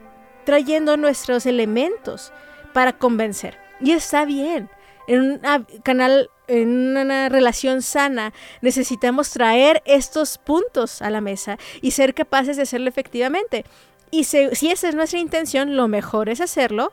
trayendo 0.45 0.97
nuestros 0.97 1.45
elementos 1.45 2.31
para 2.73 2.93
convencer. 2.93 3.57
Y 3.79 3.91
está 3.91 4.25
bien. 4.25 4.69
En 5.07 5.21
un 5.21 5.41
canal, 5.83 6.29
en 6.47 6.97
una 6.97 7.29
relación 7.29 7.81
sana, 7.81 8.33
necesitamos 8.61 9.29
traer 9.31 9.81
estos 9.85 10.37
puntos 10.37 11.01
a 11.01 11.09
la 11.09 11.21
mesa 11.21 11.57
y 11.81 11.91
ser 11.91 12.13
capaces 12.13 12.57
de 12.57 12.63
hacerlo 12.63 12.89
efectivamente. 12.89 13.65
Y 14.11 14.23
se- 14.25 14.55
si 14.55 14.71
esa 14.71 14.89
es 14.89 14.95
nuestra 14.95 15.19
intención, 15.19 15.75
lo 15.75 15.87
mejor 15.87 16.29
es 16.29 16.41
hacerlo, 16.41 16.91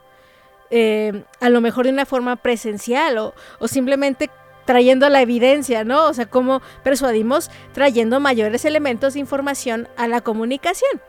eh, 0.75 1.23
a 1.39 1.49
lo 1.49 1.61
mejor 1.61 1.85
de 1.85 1.91
una 1.91 2.07
forma 2.07 2.35
presencial 2.35 3.19
o, 3.19 3.35
o 3.59 3.67
simplemente 3.67 4.31
trayendo 4.65 5.07
la 5.07 5.21
evidencia, 5.21 5.83
¿no? 5.83 6.05
O 6.05 6.13
sea, 6.15 6.25
cómo 6.25 6.63
persuadimos 6.83 7.51
trayendo 7.73 8.19
mayores 8.19 8.65
elementos 8.65 9.13
de 9.13 9.19
información 9.19 9.87
a 9.97 10.07
la 10.07 10.21
comunicación. 10.21 10.99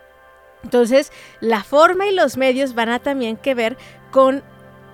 Entonces, 0.65 1.13
la 1.41 1.65
forma 1.65 2.07
y 2.07 2.15
los 2.15 2.37
medios 2.37 2.75
van 2.75 2.91
a 2.91 2.99
también 2.99 3.39
que 3.39 3.55
ver 3.55 3.79
con 4.11 4.43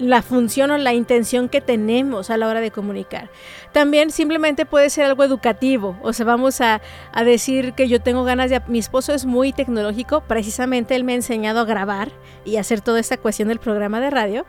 la 0.00 0.22
función 0.22 0.70
o 0.70 0.78
la 0.78 0.94
intención 0.94 1.48
que 1.48 1.60
tenemos 1.60 2.30
a 2.30 2.36
la 2.36 2.48
hora 2.48 2.60
de 2.60 2.70
comunicar. 2.70 3.30
También 3.72 4.10
simplemente 4.10 4.64
puede 4.64 4.88
ser 4.88 5.04
algo 5.04 5.22
educativo, 5.24 5.98
o 6.02 6.12
sea, 6.12 6.24
vamos 6.24 6.60
a, 6.60 6.80
a 7.12 7.24
decir 7.24 7.74
que 7.74 7.86
yo 7.86 8.00
tengo 8.00 8.24
ganas 8.24 8.50
de... 8.50 8.60
Mi 8.66 8.78
esposo 8.78 9.12
es 9.12 9.26
muy 9.26 9.52
tecnológico, 9.52 10.22
precisamente 10.22 10.96
él 10.96 11.04
me 11.04 11.12
ha 11.12 11.16
enseñado 11.16 11.60
a 11.60 11.64
grabar 11.64 12.10
y 12.44 12.56
hacer 12.56 12.80
toda 12.80 12.98
esta 12.98 13.18
cuestión 13.18 13.48
del 13.48 13.58
programa 13.58 14.00
de 14.00 14.10
radio 14.10 14.46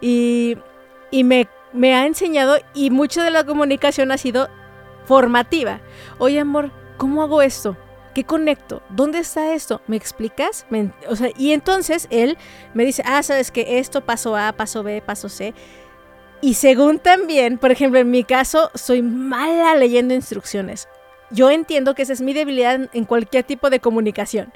y, 0.00 0.56
y 1.10 1.22
me, 1.22 1.48
me 1.72 1.94
ha 1.94 2.06
enseñado 2.06 2.56
y 2.72 2.90
mucho 2.90 3.22
de 3.22 3.30
la 3.30 3.44
comunicación 3.44 4.10
ha 4.10 4.18
sido 4.18 4.48
formativa. 5.04 5.80
Oye, 6.18 6.40
amor, 6.40 6.70
¿cómo 6.96 7.22
hago 7.22 7.42
esto? 7.42 7.76
¿Qué 8.14 8.24
conecto? 8.24 8.80
¿Dónde 8.90 9.18
está 9.18 9.54
esto? 9.54 9.82
¿Me 9.88 9.96
explicas? 9.96 10.66
o 11.08 11.16
sea, 11.16 11.30
y 11.36 11.52
entonces 11.52 12.06
él 12.10 12.38
me 12.72 12.84
dice, 12.84 13.02
ah, 13.04 13.22
sabes 13.22 13.50
que 13.50 13.78
esto 13.78 14.02
paso 14.02 14.36
A, 14.36 14.52
paso 14.52 14.84
B, 14.84 15.02
paso 15.02 15.28
C. 15.28 15.52
Y 16.40 16.54
según 16.54 17.00
también, 17.00 17.58
por 17.58 17.72
ejemplo, 17.72 17.98
en 17.98 18.10
mi 18.10 18.22
caso, 18.22 18.70
soy 18.74 19.02
mala 19.02 19.74
leyendo 19.74 20.14
instrucciones. 20.14 20.88
Yo 21.30 21.50
entiendo 21.50 21.94
que 21.94 22.02
esa 22.02 22.12
es 22.12 22.20
mi 22.20 22.32
debilidad 22.32 22.88
en 22.92 23.04
cualquier 23.04 23.44
tipo 23.44 23.68
de 23.68 23.80
comunicación. 23.80 24.52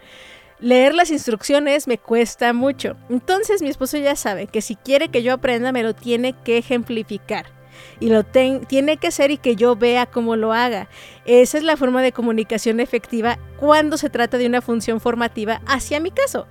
Leer 0.60 0.94
las 0.94 1.10
instrucciones 1.10 1.88
me 1.88 1.98
cuesta 1.98 2.52
mucho. 2.52 2.96
Entonces 3.08 3.62
mi 3.62 3.68
esposo 3.68 3.96
ya 3.96 4.16
sabe 4.16 4.46
que 4.46 4.60
si 4.60 4.76
quiere 4.76 5.08
que 5.08 5.22
yo 5.22 5.32
aprenda 5.32 5.72
me 5.72 5.82
lo 5.82 5.94
tiene 5.94 6.34
que 6.44 6.58
ejemplificar. 6.58 7.57
Y 8.00 8.10
lo 8.10 8.24
tiene 8.24 8.96
que 8.96 9.10
ser 9.10 9.30
y 9.30 9.38
que 9.38 9.56
yo 9.56 9.76
vea 9.76 10.06
cómo 10.06 10.36
lo 10.36 10.52
haga. 10.52 10.88
Esa 11.24 11.58
es 11.58 11.64
la 11.64 11.76
forma 11.76 12.02
de 12.02 12.12
comunicación 12.12 12.80
efectiva 12.80 13.38
cuando 13.58 13.96
se 13.96 14.10
trata 14.10 14.38
de 14.38 14.46
una 14.46 14.62
función 14.62 15.00
formativa 15.00 15.60
hacia 15.66 16.00
mi 16.00 16.10
caso. 16.10 16.46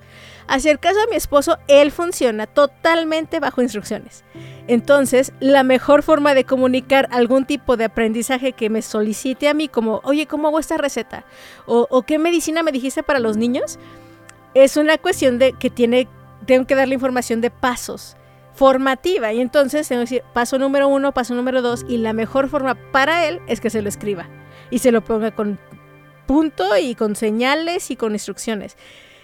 Hacia 0.46 0.70
el 0.70 0.78
caso 0.78 1.00
de 1.00 1.08
mi 1.08 1.16
esposo, 1.16 1.58
él 1.68 1.92
funciona 1.92 2.46
totalmente 2.46 3.38
bajo 3.38 3.60
instrucciones. 3.60 4.24
Entonces, 4.66 5.32
la 5.40 5.62
mejor 5.62 6.02
forma 6.02 6.34
de 6.34 6.44
comunicar 6.44 7.08
algún 7.10 7.44
tipo 7.44 7.76
de 7.76 7.84
aprendizaje 7.84 8.52
que 8.52 8.70
me 8.70 8.82
solicite 8.82 9.48
a 9.48 9.54
mí, 9.54 9.68
como, 9.68 10.00
oye, 10.04 10.26
¿cómo 10.26 10.48
hago 10.48 10.58
esta 10.58 10.76
receta? 10.76 11.24
O, 11.66 12.02
¿qué 12.02 12.18
medicina 12.18 12.62
me 12.62 12.72
dijiste 12.72 13.02
para 13.02 13.18
los 13.18 13.36
niños? 13.36 13.78
Es 14.54 14.76
una 14.76 14.96
cuestión 14.98 15.38
de 15.38 15.52
que 15.52 15.70
tiene, 15.70 16.08
tengo 16.46 16.66
que 16.66 16.74
darle 16.74 16.94
información 16.94 17.40
de 17.40 17.50
pasos 17.50 18.17
formativa. 18.58 19.32
Y 19.32 19.40
entonces 19.40 19.86
tengo 19.86 20.00
que 20.00 20.10
decir 20.10 20.22
paso 20.34 20.58
número 20.58 20.88
uno, 20.88 21.14
paso 21.14 21.34
número 21.34 21.62
dos, 21.62 21.86
y 21.88 21.98
la 21.98 22.12
mejor 22.12 22.48
forma 22.48 22.74
para 22.90 23.26
él 23.26 23.40
es 23.46 23.60
que 23.60 23.70
se 23.70 23.82
lo 23.82 23.88
escriba 23.88 24.28
y 24.70 24.80
se 24.80 24.90
lo 24.90 25.04
ponga 25.04 25.30
con 25.30 25.60
punto 26.26 26.76
y 26.76 26.96
con 26.96 27.14
señales 27.14 27.92
y 27.92 27.96
con 27.96 28.14
instrucciones. 28.14 28.76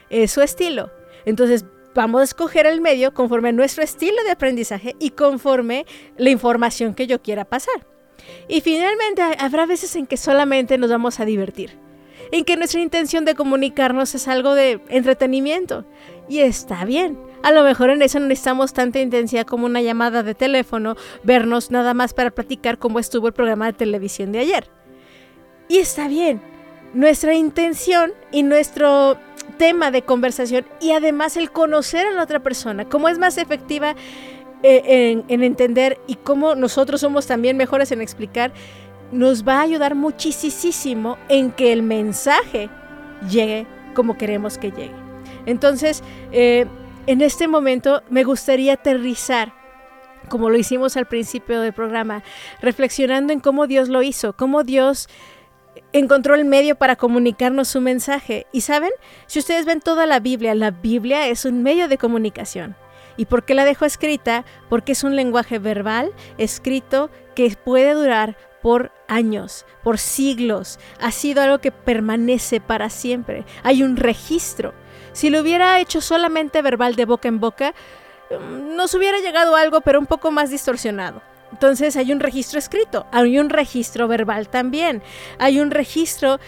Es 0.09 0.31
su 0.31 0.41
estilo. 0.41 0.93
Entonces, 1.25 1.65
vamos 1.97 2.21
a 2.21 2.25
escoger 2.25 2.67
el 2.67 2.81
medio 2.81 3.13
conforme 3.13 3.49
a 3.49 3.53
nuestro 3.53 3.83
estilo 3.83 4.23
de 4.23 4.31
aprendizaje 4.31 4.95
y 5.01 5.11
conforme 5.11 5.85
la 6.17 6.31
información 6.31 6.95
que 6.95 7.09
yo 7.09 7.21
quiera 7.21 7.45
pasar. 7.45 7.87
Y 8.47 8.61
finalmente, 8.61 9.21
habrá 9.41 9.67
veces 9.67 9.97
en 9.97 10.07
que 10.07 10.17
solamente 10.17 10.79
nos 10.79 10.91
vamos 10.91 11.19
a 11.19 11.25
divertir, 11.25 11.77
en 12.33 12.45
que 12.45 12.57
nuestra 12.57 12.81
intención 12.81 13.25
de 13.25 13.35
comunicarnos 13.35 14.15
es 14.15 14.29
algo 14.29 14.55
de 14.55 14.81
entretenimiento. 14.89 15.85
Y 16.29 16.41
está 16.41 16.85
bien. 16.85 17.19
A 17.43 17.53
lo 17.53 17.63
mejor 17.63 17.91
en 17.91 18.03
eso 18.03 18.19
no 18.19 18.27
necesitamos 18.27 18.73
tanta 18.73 19.01
intensidad 19.01 19.47
como 19.47 19.67
una 19.67 19.83
llamada 19.83 20.23
de 20.23 20.35
teléfono, 20.35 20.97
vernos 21.23 21.71
nada 21.71 21.93
más 21.93 22.15
para 22.15 22.31
platicar 22.31 22.79
cómo 22.79 22.99
estuvo 22.99 23.27
el 23.27 23.35
programa 23.35 23.67
de 23.67 23.75
televisión 23.75 24.33
de 24.33 24.39
ayer. 24.39 24.71
Y 25.69 25.79
está 25.79 26.09
bien. 26.09 26.41
Nuestra 26.95 27.35
intención 27.35 28.13
y 28.31 28.45
nuestro 28.45 29.19
tema 29.59 29.91
de 29.91 30.03
conversación 30.03 30.65
y 30.81 30.93
además 30.93 31.37
el 31.37 31.51
conocer 31.51 32.07
a 32.07 32.13
la 32.13 32.23
otra 32.23 32.41
persona, 32.41 32.89
cómo 32.89 33.09
es 33.09 33.19
más 33.19 33.39
efectiva 33.39 33.95
eh, 34.63 35.23
en, 35.29 35.43
entender 35.43 35.99
y 36.07 36.15
cómo 36.15 36.55
nosotros 36.55 37.03
somos 37.03 37.27
también 37.27 37.57
mejores 37.57 37.93
en 37.93 38.01
explicar, 38.01 38.53
nos 39.15 39.47
va 39.47 39.59
a 39.59 39.63
ayudar 39.63 39.95
muchísimo 39.95 41.17
en 41.29 41.53
que 41.53 41.73
el 41.73 41.83
mensaje 41.83 42.69
llegue 43.31 43.67
como 43.95 44.19
queremos 44.19 44.59
que 44.59 44.73
llegue. 44.73 44.95
Entonces, 45.47 46.03
eh, 46.33 46.67
en 47.07 47.21
este 47.21 47.49
momento 47.49 48.03
me 48.11 48.25
gustaría 48.25 48.75
aterrizar 48.75 49.53
como 50.29 50.51
lo 50.51 50.57
hicimos 50.57 50.97
al 50.97 51.07
principio 51.07 51.61
del 51.61 51.75
programa, 51.75 52.23
reflexionando 52.61 53.33
en 53.33 53.41
cómo 53.41 53.67
Dios 53.67 53.91
lo 53.91 54.03
hizo, 54.03 54.33
cómo 54.35 54.65
Dios 54.65 55.09
encontró 55.93 56.35
el 56.35 56.47
medio 56.47 56.77
para 56.77 56.97
comunicarnos 56.97 57.69
su 57.69 57.83
mensaje. 57.83 58.47
Y 58.51 58.63
saben, 58.63 58.91
si 59.27 59.39
ustedes 59.39 59.67
ven 59.67 59.81
toda 59.81 60.07
la 60.07 60.21
Biblia, 60.21 60.55
la 60.55 60.71
Biblia 60.71 61.29
es 61.29 61.45
un 61.45 61.63
medio 61.63 61.89
de 61.89 61.99
comunicación. 61.99 62.75
¿Y 63.17 63.27
por 63.27 63.45
qué 63.45 63.55
la 63.55 63.65
dejó 63.65 63.85
escrita? 63.85 64.45
Porque 64.69 64.93
es 64.93 65.05
un 65.05 65.15
lenguaje 65.15 65.59
verbal, 65.59 66.13
escrito, 66.39 67.11
que 67.35 67.55
puede 67.63 67.93
durar 67.93 68.37
por 68.65 68.93
años, 69.09 69.67
por 69.83 69.99
siglos. 69.99 70.79
Ha 70.99 71.11
sido 71.11 71.43
algo 71.43 71.59
que 71.59 71.71
permanece 71.71 72.63
para 72.63 72.89
siempre. 72.89 73.45
Hay 73.63 73.83
un 73.83 73.99
registro. 73.99 74.73
Si 75.13 75.29
lo 75.29 75.43
hubiera 75.43 75.79
hecho 75.81 76.01
solamente 76.01 76.63
verbal 76.63 76.97
de 76.97 77.05
boca 77.05 77.29
en 77.29 77.41
boca, 77.41 77.75
mm, 78.31 78.75
nos 78.75 78.95
hubiera 78.95 79.19
llegado 79.19 79.55
algo, 79.55 79.83
pero 79.83 80.01
un 80.01 80.07
poco 80.07 80.31
más 80.31 80.49
distorsionado. 80.49 81.21
Entonces 81.53 81.95
hay 81.99 82.11
un 82.11 82.21
registro 82.21 82.59
escrito, 82.59 83.07
hay 83.13 83.39
un 83.39 83.51
registro 83.51 84.09
verbal 84.09 84.49
también, 84.49 85.03
hay 85.39 85.61
un 85.61 85.71
registro 85.71 86.41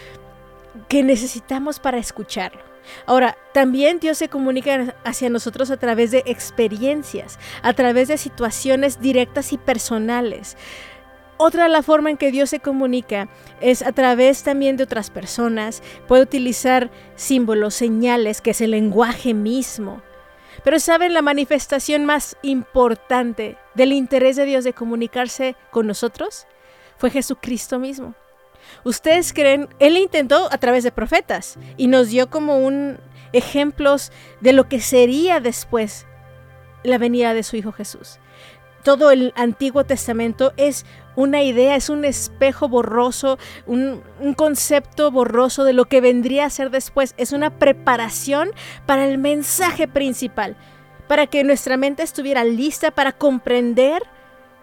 que 0.87 1.03
necesitamos 1.03 1.77
para 1.77 1.99
escucharlo. 1.99 2.61
Ahora, 3.05 3.37
también 3.53 3.99
Dios 3.99 4.17
se 4.17 4.27
comunica 4.27 4.95
hacia 5.03 5.29
nosotros 5.29 5.69
a 5.69 5.77
través 5.77 6.09
de 6.09 6.23
experiencias, 6.25 7.37
a 7.61 7.73
través 7.73 8.07
de 8.07 8.17
situaciones 8.17 9.01
directas 9.01 9.53
y 9.53 9.59
personales. 9.59 10.57
Otra 11.37 11.63
de 11.63 11.69
la 11.69 11.83
forma 11.83 12.09
en 12.09 12.17
que 12.17 12.31
Dios 12.31 12.49
se 12.49 12.59
comunica 12.59 13.29
es 13.61 13.83
a 13.83 13.91
través 13.91 14.41
también 14.43 14.75
de 14.75 14.83
otras 14.83 15.11
personas. 15.11 15.83
Puede 16.07 16.23
utilizar 16.23 16.89
símbolos, 17.15 17.75
señales, 17.75 18.41
que 18.41 18.51
es 18.51 18.61
el 18.61 18.71
lenguaje 18.71 19.35
mismo. 19.35 20.01
Pero 20.63 20.79
¿saben 20.79 21.13
la 21.13 21.21
manifestación 21.21 22.05
más 22.05 22.35
importante 22.41 23.57
del 23.75 23.93
interés 23.93 24.35
de 24.35 24.45
Dios 24.45 24.63
de 24.63 24.73
comunicarse 24.73 25.55
con 25.71 25.85
nosotros? 25.85 26.47
Fue 26.97 27.11
Jesucristo 27.11 27.77
mismo. 27.77 28.15
Ustedes 28.83 29.31
creen, 29.31 29.69
Él 29.77 29.97
intentó 29.97 30.49
a 30.51 30.57
través 30.57 30.83
de 30.83 30.91
profetas 30.91 31.57
y 31.77 31.87
nos 31.87 32.09
dio 32.09 32.29
como 32.29 32.57
un 32.57 32.97
ejemplos 33.31 34.11
de 34.41 34.53
lo 34.53 34.67
que 34.67 34.81
sería 34.81 35.39
después 35.39 36.07
la 36.83 36.97
venida 36.97 37.33
de 37.33 37.43
su 37.43 37.55
Hijo 37.55 37.71
Jesús. 37.71 38.19
Todo 38.87 39.11
el 39.11 39.33
Antiguo 39.35 39.83
Testamento 39.83 40.53
es 40.55 40.85
una 41.17 41.43
idea, 41.43 41.75
es 41.75 41.89
un 41.89 42.05
espejo 42.05 42.69
borroso, 42.69 43.37
un, 43.65 44.01
concepto 44.37 45.11
borroso 45.11 45.65
de 45.65 45.73
lo 45.73 45.89
que 45.89 45.99
vendría 45.99 46.45
a 46.45 46.49
ser 46.49 46.69
después. 46.69 47.13
Es 47.17 47.33
una 47.33 47.49
preparación 47.49 48.49
para 48.85 49.05
el 49.05 49.17
mensaje 49.17 49.89
principal, 49.89 50.55
para 51.09 51.27
que 51.27 51.43
nuestra 51.43 51.75
mente 51.75 52.01
estuviera 52.01 52.45
lista 52.45 52.91
para 52.91 53.11
comprender 53.11 54.03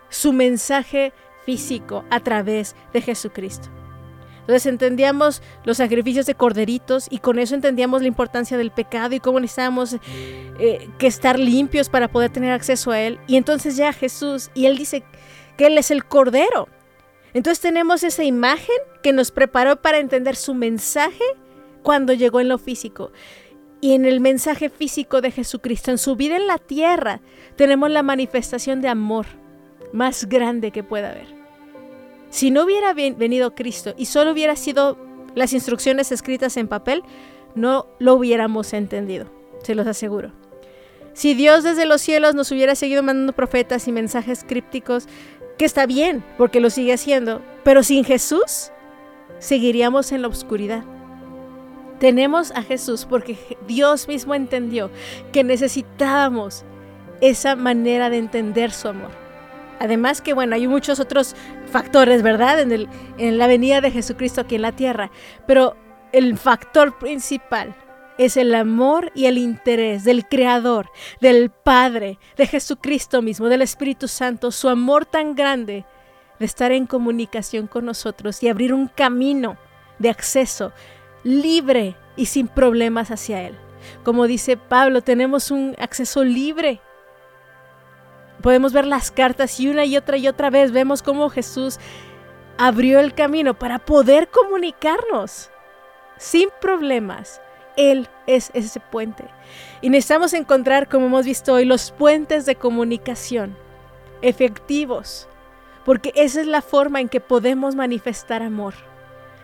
su 0.09 0.33
mensaje 0.33 1.13
físico 1.45 2.07
a 2.09 2.21
través 2.21 2.77
de 2.95 3.03
Jesucristo. 3.03 3.69
Entonces 4.45 4.67
entendíamos 4.67 5.41
los 5.65 5.79
sacrificios 5.79 6.27
de 6.27 6.35
corderitos 6.35 7.07
y 7.09 7.19
con 7.19 7.39
eso 7.39 7.55
entendíamos 7.55 8.03
la 8.03 8.09
importancia 8.09 8.59
del 8.59 8.71
pecado 8.71 9.15
y 9.15 9.21
cómo 9.21 9.41
necesitábamos 9.41 9.97
eh, 10.59 10.89
que 10.99 11.07
estar 11.07 11.39
limpios 11.39 11.89
para 11.89 12.09
poder 12.09 12.31
tener 12.31 12.53
acceso 12.53 12.91
a 12.91 13.01
Él. 13.01 13.19
Y 13.27 13.37
entonces 13.37 13.77
ya 13.77 13.93
Jesús, 13.95 14.51
y 14.53 14.67
Él 14.67 14.77
dice 14.77 15.03
que 15.57 15.69
Él 15.69 15.79
es 15.79 15.91
el 15.91 16.05
Cordero. 16.05 16.69
Entonces 17.33 17.61
tenemos 17.61 18.05
esa 18.05 18.23
imagen 18.23 18.77
que 19.03 19.15
nos 19.15 19.31
preparó 19.31 19.81
para 19.81 19.99
entender 19.99 20.37
su 20.37 20.55
mensaje 20.55 21.25
cuando 21.83 22.13
llegó 22.13 22.41
en 22.41 22.49
lo 22.49 22.59
físico. 22.59 23.13
Y 23.81 23.95
en 23.95 24.05
el 24.05 24.21
mensaje 24.21 24.69
físico 24.69 25.21
de 25.21 25.31
Jesucristo, 25.31 25.91
en 25.91 25.99
su 25.99 26.17
vida 26.17 26.37
en 26.37 26.47
la 26.47 26.59
tierra, 26.59 27.21
tenemos 27.57 27.91
la 27.91 28.03
manifestación 28.03 28.81
de 28.81 28.89
amor 28.89 29.27
más 29.93 30.27
grande 30.27 30.71
que 30.71 30.83
pueda 30.83 31.11
haber. 31.11 31.44
Si 32.35 32.51
no 32.51 32.65
hubiera 32.65 32.95
venido 32.95 33.55
Cristo 33.55 33.95
y 33.97 34.07
solo 34.07 34.33
hubiera 34.33 34.57
sido 34.57 34.99
las 35.37 35.53
instrucciones 35.53 36.11
escritas 36.11 36.57
en 36.57 36.67
papel, 36.67 37.05
no 37.55 37.87
lo 38.01 38.15
hubiéramos 38.15 38.73
entendido, 38.73 39.27
se 39.63 39.77
los 39.77 39.87
aseguro. 39.87 40.33
Si 41.13 41.35
Dios 41.35 41.63
desde 41.63 41.87
los 41.87 42.01
cielos 42.01 42.35
nos 42.35 42.51
hubiera 42.51 42.75
seguido 42.75 43.05
mandando 43.05 43.35
profetas 43.35 43.87
y 43.87 43.93
mensajes 43.93 44.43
crípticos, 44.43 45.07
que 45.59 45.65
está 45.65 45.87
bien, 45.87 46.25
porque 46.37 46.59
lo 46.59 46.71
sigue 46.71 46.95
haciendo, 46.95 47.41
pero 47.63 47.85
sin 47.85 48.03
Jesús, 48.03 48.73
seguiríamos 49.39 50.11
en 50.11 50.23
la 50.23 50.27
oscuridad. 50.27 50.83
Tenemos 52.01 52.51
a 52.51 52.65
Jesús 52.65 53.07
porque 53.09 53.39
Dios 53.69 54.09
mismo 54.09 54.35
entendió 54.35 54.91
que 55.31 55.45
necesitábamos 55.45 56.65
esa 57.21 57.55
manera 57.55 58.11
de 58.11 58.19
entender 58.19 58.73
su 58.73 58.89
amor. 58.89 59.23
Además 59.79 60.21
que, 60.21 60.35
bueno, 60.35 60.55
hay 60.55 60.67
muchos 60.67 61.01
otros 61.01 61.35
factores, 61.75 62.23
¿verdad? 62.23 62.61
En, 62.61 62.71
el, 62.71 62.89
en 63.19 63.37
la 63.37 63.49
venida 63.49 63.81
de 63.81 63.91
Jesucristo 63.91 64.43
aquí 64.43 64.55
en 64.55 64.63
la 64.63 64.77
tierra. 64.77 65.11
Pero 65.45 65.77
el 66.13 66.39
factor 66.39 67.01
principal 67.01 67.75
es 68.17 68.37
el 68.37 68.55
amor 68.55 69.11
y 69.13 69.27
el 69.27 69.39
interés 69.39 70.05
del 70.05 70.25
Creador, 70.25 70.89
del 71.21 71.51
Padre, 71.51 72.21
de 72.37 72.47
Jesucristo 72.47 73.23
mismo, 73.23 73.49
del 73.49 73.61
Espíritu 73.61 74.07
Santo, 74.07 74.53
su 74.53 74.69
amor 74.69 75.05
tan 75.05 75.35
grande 75.35 75.85
de 76.39 76.47
estar 76.47 76.71
en 76.71 76.87
comunicación 76.87 77.67
con 77.67 77.87
nosotros 77.87 78.41
y 78.45 78.49
abrir 78.49 78.73
un 78.73 78.87
camino 78.87 79.57
de 79.99 80.11
acceso 80.11 80.71
libre 81.25 81.97
y 82.15 82.27
sin 82.27 82.47
problemas 82.47 83.11
hacia 83.11 83.43
Él. 83.43 83.57
Como 84.05 84.29
dice 84.29 84.57
Pablo, 84.57 85.03
tenemos 85.03 85.51
un 85.51 85.75
acceso 85.81 86.23
libre 86.23 86.81
podemos 88.45 88.75
ver 88.75 88.85
las 88.85 89.11
cartas 89.11 89.59
y 89.59 89.69
una 89.69 89.87
y 89.87 89.97
otra 89.97 90.19
y 90.19 90.29
otra 90.29 90.51
vez 90.51 90.71
vemos 90.71 91.03
cómo 91.03 91.31
Jesús 91.31 91.79
abrió 92.59 93.01
el 93.01 93.15
camino 93.15 93.55
para 93.59 93.79
poder 93.79 94.29
comunicarnos. 94.29 95.51
sin 96.19 96.51
problemas. 96.61 97.41
Él 97.79 98.07
es 98.27 98.51
ese 98.53 98.81
puente. 98.81 99.25
Y 99.81 99.89
necesitamos 99.89 100.35
encontrar, 100.35 100.91
como 100.91 101.07
hemos 101.07 101.25
visto 101.25 101.55
hoy, 101.55 101.65
los 101.65 101.91
puentes 101.91 102.45
de 102.45 102.55
comunicación 102.55 103.57
efectivos, 104.21 105.27
porque 105.87 106.13
esa 106.15 106.43
es 106.43 106.47
la 106.47 106.61
forma 106.61 107.01
en 107.01 107.09
que 107.09 107.21
podemos 107.21 107.75
manifestar 107.75 108.43
amor. 108.43 108.75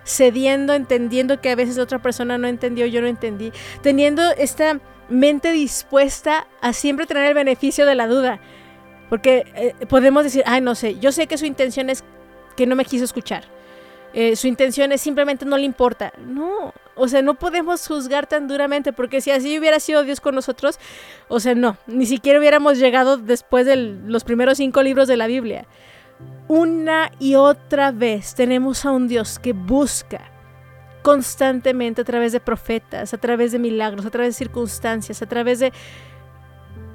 Cediendo, 0.05 0.75
entendiendo 0.75 1.41
que 1.41 1.51
a 1.51 1.57
veces 1.57 1.79
otra 1.79 2.01
persona 2.01 2.37
no 2.37 2.49
entendió, 2.49 2.85
yo 2.85 3.01
no 3.01 3.07
entendí, 3.07 3.51
teniendo 3.83 4.31
esta 4.33 4.79
mente 5.09 5.53
dispuesta 5.53 6.47
a 6.61 6.75
siempre 6.75 7.07
tener 7.07 7.25
el 7.25 7.35
beneficio 7.35 7.87
de 7.87 7.95
la 7.95 8.07
duda. 8.07 8.41
Porque 9.11 9.45
eh, 9.55 9.87
podemos 9.87 10.25
decir, 10.25 10.43
ay, 10.47 10.63
no 10.63 10.75
sé, 10.75 10.99
yo 10.99 11.13
sé 11.13 11.27
que 11.27 11.37
su 11.37 11.45
intención 11.45 11.91
es 11.91 12.03
que 12.57 12.65
no 12.65 12.77
me 12.77 12.87
quiso 12.87 13.05
escuchar. 13.05 13.45
Eh, 14.13 14.35
su 14.35 14.49
intención 14.49 14.91
es 14.93 15.01
simplemente 15.01 15.45
no 15.45 15.59
le 15.59 15.65
importa. 15.65 16.13
No, 16.19 16.73
o 16.95 17.09
sea, 17.09 17.21
no 17.21 17.35
podemos 17.35 17.87
juzgar 17.87 18.27
tan 18.27 18.49
duramente 18.49 18.93
porque 18.93 19.21
si 19.21 19.31
así 19.31 19.59
hubiera 19.59 19.81
sido 19.81 20.05
Dios 20.05 20.21
con 20.21 20.35
nosotros, 20.35 20.79
o 21.29 21.41
sea, 21.41 21.55
no, 21.55 21.77
ni 21.87 22.07
siquiera 22.07 22.39
hubiéramos 22.39 22.79
llegado 22.79 23.19
después 23.19 23.67
de 23.67 23.77
los 23.77 24.25
primeros 24.25 24.59
cinco 24.59 24.83
libros 24.83 25.09
de 25.09 25.17
la 25.17 25.27
Biblia. 25.27 25.67
Una 26.49 27.11
y 27.19 27.35
otra 27.35 27.93
vez 27.93 28.35
tenemos 28.35 28.85
a 28.85 28.91
un 28.91 29.09
Dios 29.09 29.39
que 29.39 29.53
busca 29.53 30.31
constantemente 31.03 32.03
a 32.03 32.05
través 32.05 32.33
de 32.33 32.41
profetas, 32.41 33.15
a 33.15 33.19
través 33.19 33.53
de 33.53 33.59
milagros, 33.59 34.05
a 34.07 34.11
través 34.11 34.35
de 34.35 34.39
circunstancias, 34.39 35.23
a 35.23 35.27
través 35.27 35.61
de, 35.61 35.73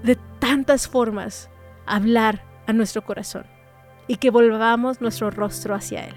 de 0.04 0.18
tantas 0.40 0.88
formas, 0.88 1.50
hablar 1.86 2.44
a 2.68 2.74
nuestro 2.74 3.04
corazón 3.04 3.46
y 4.08 4.18
que 4.18 4.30
volvamos 4.30 5.02
nuestro 5.02 5.32
rostro 5.32 5.76
hacia 5.76 6.06
Él. 6.06 6.16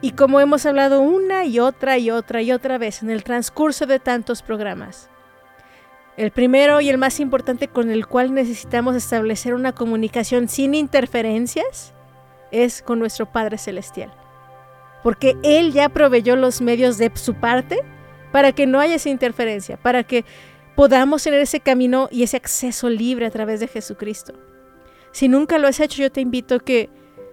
Y 0.00 0.12
como 0.12 0.40
hemos 0.40 0.64
hablado 0.64 1.00
una 1.00 1.44
y 1.44 1.58
otra 1.58 1.98
y 1.98 2.10
otra 2.10 2.40
y 2.42 2.52
otra 2.52 2.78
vez 2.78 3.02
en 3.02 3.10
el 3.10 3.24
transcurso 3.24 3.86
de 3.86 3.98
tantos 3.98 4.42
programas, 4.42 5.10
el 6.16 6.30
primero 6.30 6.80
y 6.80 6.88
el 6.88 6.98
más 6.98 7.20
importante 7.20 7.68
con 7.68 7.90
el 7.90 8.06
cual 8.06 8.34
necesitamos 8.34 8.96
establecer 8.96 9.54
una 9.54 9.72
comunicación 9.72 10.48
sin 10.48 10.74
interferencias 10.74 11.94
es 12.50 12.82
con 12.82 12.98
nuestro 12.98 13.26
Padre 13.26 13.58
Celestial. 13.58 14.12
Porque 15.02 15.36
Él 15.42 15.72
ya 15.72 15.88
proveyó 15.88 16.34
los 16.34 16.60
medios 16.60 16.98
de 16.98 17.12
su 17.14 17.34
parte 17.34 17.78
para 18.32 18.52
que 18.52 18.66
no 18.66 18.80
haya 18.80 18.96
esa 18.96 19.10
interferencia, 19.10 19.76
para 19.76 20.02
que 20.02 20.24
podamos 20.74 21.22
tener 21.22 21.40
ese 21.40 21.60
camino 21.60 22.08
y 22.10 22.24
ese 22.24 22.36
acceso 22.36 22.88
libre 22.88 23.26
a 23.26 23.30
través 23.30 23.60
de 23.60 23.68
Jesucristo. 23.68 24.34
Si 25.18 25.26
nunca 25.26 25.58
lo 25.58 25.66
has 25.66 25.80
hecho, 25.80 26.00
yo 26.00 26.12
te 26.12 26.20
invito 26.20 26.54
a 26.54 26.60
que 26.60 26.90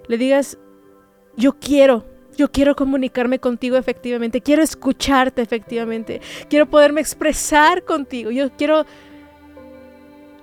le 0.08 0.18
digas, 0.18 0.58
yo 1.38 1.54
quiero, 1.60 2.04
yo 2.36 2.52
quiero 2.52 2.76
comunicarme 2.76 3.38
contigo 3.38 3.78
efectivamente, 3.78 4.42
quiero 4.42 4.64
escucharte 4.64 5.44
efectivamente, 5.44 6.20
quiero 6.50 6.68
poderme 6.68 7.02
expresar 7.02 7.84
contigo, 7.84 8.32
yo 8.32 8.50
quiero 8.58 8.88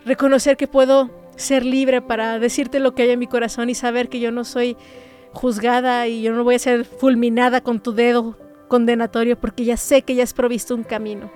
reconocer 0.04 0.56
que 0.56 0.68
puedo 0.68 1.10
ser 1.34 1.64
libre 1.64 2.00
para 2.00 2.38
decirte 2.38 2.78
lo 2.78 2.94
que 2.94 3.02
hay 3.02 3.10
en 3.10 3.18
mi 3.18 3.26
corazón 3.26 3.68
y 3.70 3.74
saber 3.74 4.08
que 4.08 4.20
yo 4.20 4.30
no 4.30 4.44
soy 4.44 4.76
juzgada 5.32 6.06
y 6.06 6.22
yo 6.22 6.32
no 6.32 6.44
voy 6.44 6.54
a 6.54 6.60
ser 6.60 6.84
fulminada 6.84 7.60
con 7.60 7.80
tu 7.80 7.92
dedo 7.92 8.38
condenatorio 8.68 9.36
porque 9.36 9.64
ya 9.64 9.76
sé 9.76 10.02
que 10.02 10.14
ya 10.14 10.22
has 10.22 10.32
provisto 10.32 10.76
un 10.76 10.84
camino. 10.84 11.28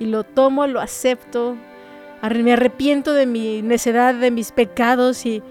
Y 0.00 0.06
lo 0.06 0.24
tomo, 0.24 0.66
lo 0.66 0.80
acepto, 0.80 1.54
me 2.22 2.52
arrepiento 2.52 3.12
de 3.12 3.26
mi 3.26 3.62
necedad, 3.62 4.14
de 4.14 4.30
mis 4.30 4.52
pecados 4.52 5.24
y, 5.26 5.42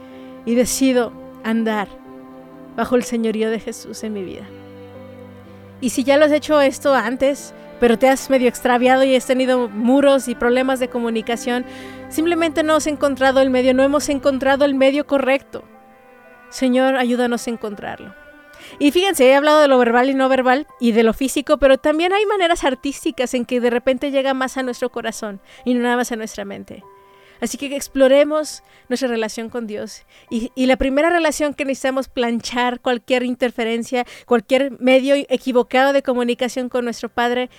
y 0.46 0.56
decido 0.56 1.12
andar 1.44 1.88
bajo 2.76 2.96
el 2.96 3.04
señorío 3.04 3.50
de 3.50 3.60
Jesús 3.60 4.04
en 4.04 4.14
mi 4.14 4.24
vida. 4.24 4.48
Y 5.82 5.90
si 5.90 6.04
ya 6.04 6.18
lo 6.18 6.26
has 6.26 6.32
hecho 6.32 6.60
esto 6.62 6.94
antes, 6.94 7.54
pero 7.80 8.00
te 8.00 8.10
has 8.10 8.30
medio 8.30 8.48
extraviado 8.48 9.04
y 9.04 9.16
has 9.16 9.26
tenido 9.26 9.70
muros 9.70 10.28
y 10.28 10.36
problemas 10.36 10.80
de 10.80 10.90
comunicación, 10.90 11.66
simplemente 12.10 12.64
no 12.64 12.76
has 12.76 12.88
encontrado 12.88 13.42
el 13.42 13.50
medio, 13.50 13.74
no 13.74 13.84
hemos 13.84 14.10
encontrado 14.10 14.66
el 14.66 14.76
medio 14.76 15.06
correcto. 15.06 15.64
Señor, 16.50 16.96
ayúdanos 16.96 17.48
a 17.48 17.52
encontrarlo. 17.52 18.27
Y 18.80 18.92
fíjense, 18.92 19.26
he 19.28 19.36
hablado 19.36 19.62
de 19.62 19.68
lo 19.68 19.80
verbal 19.80 20.10
y 20.10 20.14
no 20.14 20.30
verbal 20.30 20.68
y 20.80 20.92
de 20.92 21.04
lo 21.04 21.14
físico, 21.14 21.58
pero 21.58 21.78
también 21.80 22.14
hay 22.14 22.26
maneras 22.28 22.64
artísticas 22.64 23.34
en 23.34 23.46
que 23.46 23.60
de 23.60 23.72
repente 23.72 24.12
llega 24.12 24.36
más 24.36 24.58
a 24.58 24.64
nuestro 24.64 24.92
corazón 24.92 25.42
y 25.66 25.74
no 25.74 25.82
nada 25.82 25.98
más 25.98 26.12
a 26.12 26.16
nuestra 26.16 26.46
mente. 26.46 26.84
Así 27.42 27.58
que 27.58 27.76
exploremos 27.76 28.64
nuestra 28.90 29.10
relación 29.10 29.50
con 29.50 29.68
Dios. 29.68 30.04
Y, 30.30 30.52
la 30.66 30.78
primera 30.78 31.10
relación 31.10 31.54
que 31.54 31.66
necesitamos 31.66 32.08
planchar 32.08 32.80
cualquier 32.80 33.24
interferencia, 33.24 34.06
cualquier 34.26 34.80
medio 34.80 35.16
equivocado 35.16 35.94
de 35.94 36.04
comunicación 36.04 36.70
con 36.70 36.86
nuestro 36.86 37.10
Padre, 37.10 37.50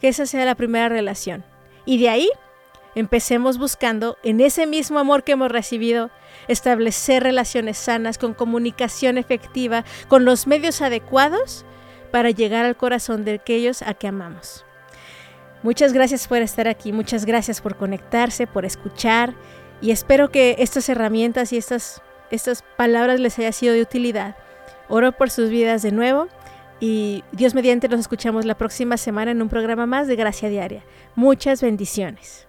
que 0.00 0.08
esa 0.08 0.26
sea 0.26 0.44
la 0.44 0.54
primera 0.54 0.88
relación. 0.88 1.44
Y 1.86 1.98
de 1.98 2.08
ahí 2.08 2.28
empecemos 2.94 3.58
buscando, 3.58 4.16
en 4.22 4.40
ese 4.40 4.66
mismo 4.66 4.98
amor 4.98 5.24
que 5.24 5.32
hemos 5.32 5.50
recibido, 5.50 6.10
establecer 6.48 7.22
relaciones 7.22 7.78
sanas, 7.78 8.18
con 8.18 8.34
comunicación 8.34 9.18
efectiva, 9.18 9.84
con 10.08 10.24
los 10.24 10.46
medios 10.46 10.82
adecuados 10.82 11.64
para 12.10 12.30
llegar 12.30 12.64
al 12.64 12.76
corazón 12.76 13.24
de 13.24 13.34
aquellos 13.34 13.82
a 13.82 13.94
que 13.94 14.08
amamos. 14.08 14.64
Muchas 15.62 15.92
gracias 15.92 16.26
por 16.26 16.38
estar 16.38 16.66
aquí, 16.66 16.92
muchas 16.92 17.24
gracias 17.24 17.60
por 17.60 17.76
conectarse, 17.76 18.46
por 18.46 18.64
escuchar 18.64 19.34
y 19.80 19.92
espero 19.92 20.30
que 20.30 20.56
estas 20.58 20.88
herramientas 20.88 21.52
y 21.52 21.56
estas, 21.56 22.02
estas 22.30 22.62
palabras 22.76 23.20
les 23.20 23.38
haya 23.38 23.52
sido 23.52 23.74
de 23.74 23.82
utilidad. 23.82 24.36
Oro 24.88 25.12
por 25.12 25.30
sus 25.30 25.50
vidas 25.50 25.82
de 25.82 25.92
nuevo 25.92 26.28
y 26.80 27.22
Dios 27.32 27.54
mediante 27.54 27.88
nos 27.88 28.00
escuchamos 28.00 28.44
la 28.44 28.56
próxima 28.56 28.96
semana 28.96 29.30
en 29.30 29.40
un 29.40 29.48
programa 29.48 29.86
más 29.86 30.08
de 30.08 30.16
Gracia 30.16 30.48
Diaria. 30.48 30.84
Muchas 31.14 31.62
bendiciones. 31.62 32.48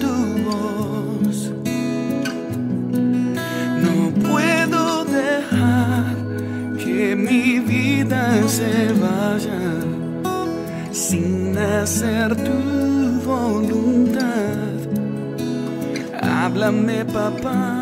Tu 0.00 0.14
voz. 0.46 1.52
No 3.84 4.10
puedo 4.28 5.04
dejar 5.04 6.16
que 6.78 7.14
mi 7.16 7.60
vida 7.60 8.48
se 8.48 8.92
vaya 8.94 9.60
sin 10.90 11.56
hacer 11.58 12.34
tu 12.36 13.20
voluntad. 13.24 14.22
Háblame, 16.22 17.04
papá. 17.04 17.81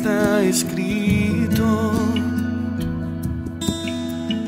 Está 0.00 0.42
escrito 0.42 1.92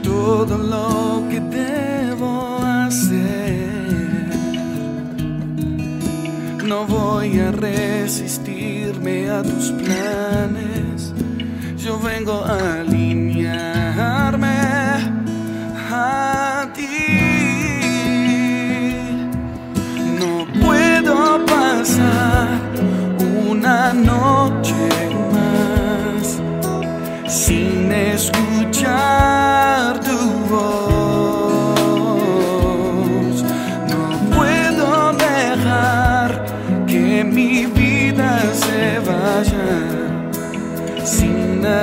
todo 0.02 0.56
lo 0.56 1.28
que 1.28 1.40
debo 1.40 2.56
hacer. 2.64 4.30
No 6.64 6.86
voy 6.86 7.38
a 7.38 7.52
resistirme 7.52 9.28
a 9.28 9.42
tus 9.42 9.72
planes. 9.72 11.12
Yo 11.76 11.98
vengo 11.98 12.32
a 12.32 12.82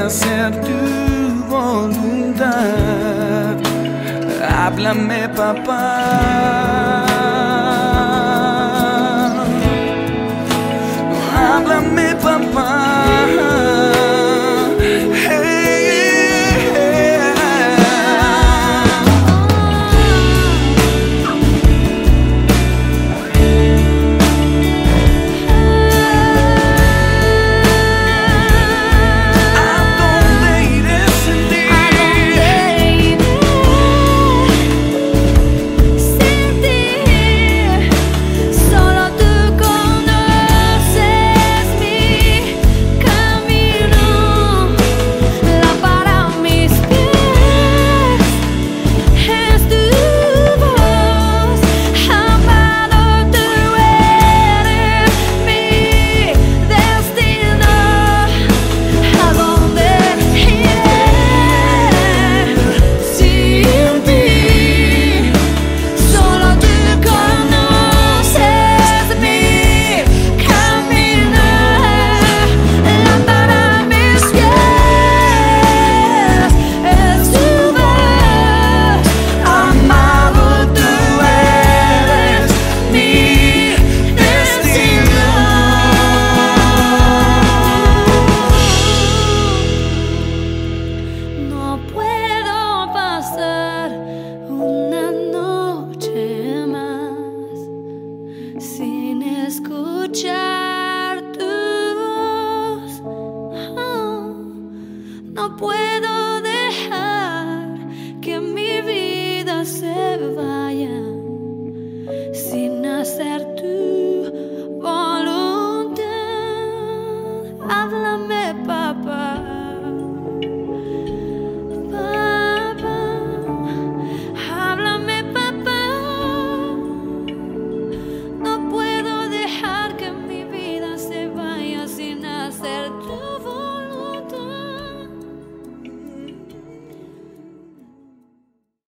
hacer 0.09 0.59
tu 0.61 1.45
voluntad. 1.47 2.49
Háblame, 4.41 5.29
papá. 5.29 6.68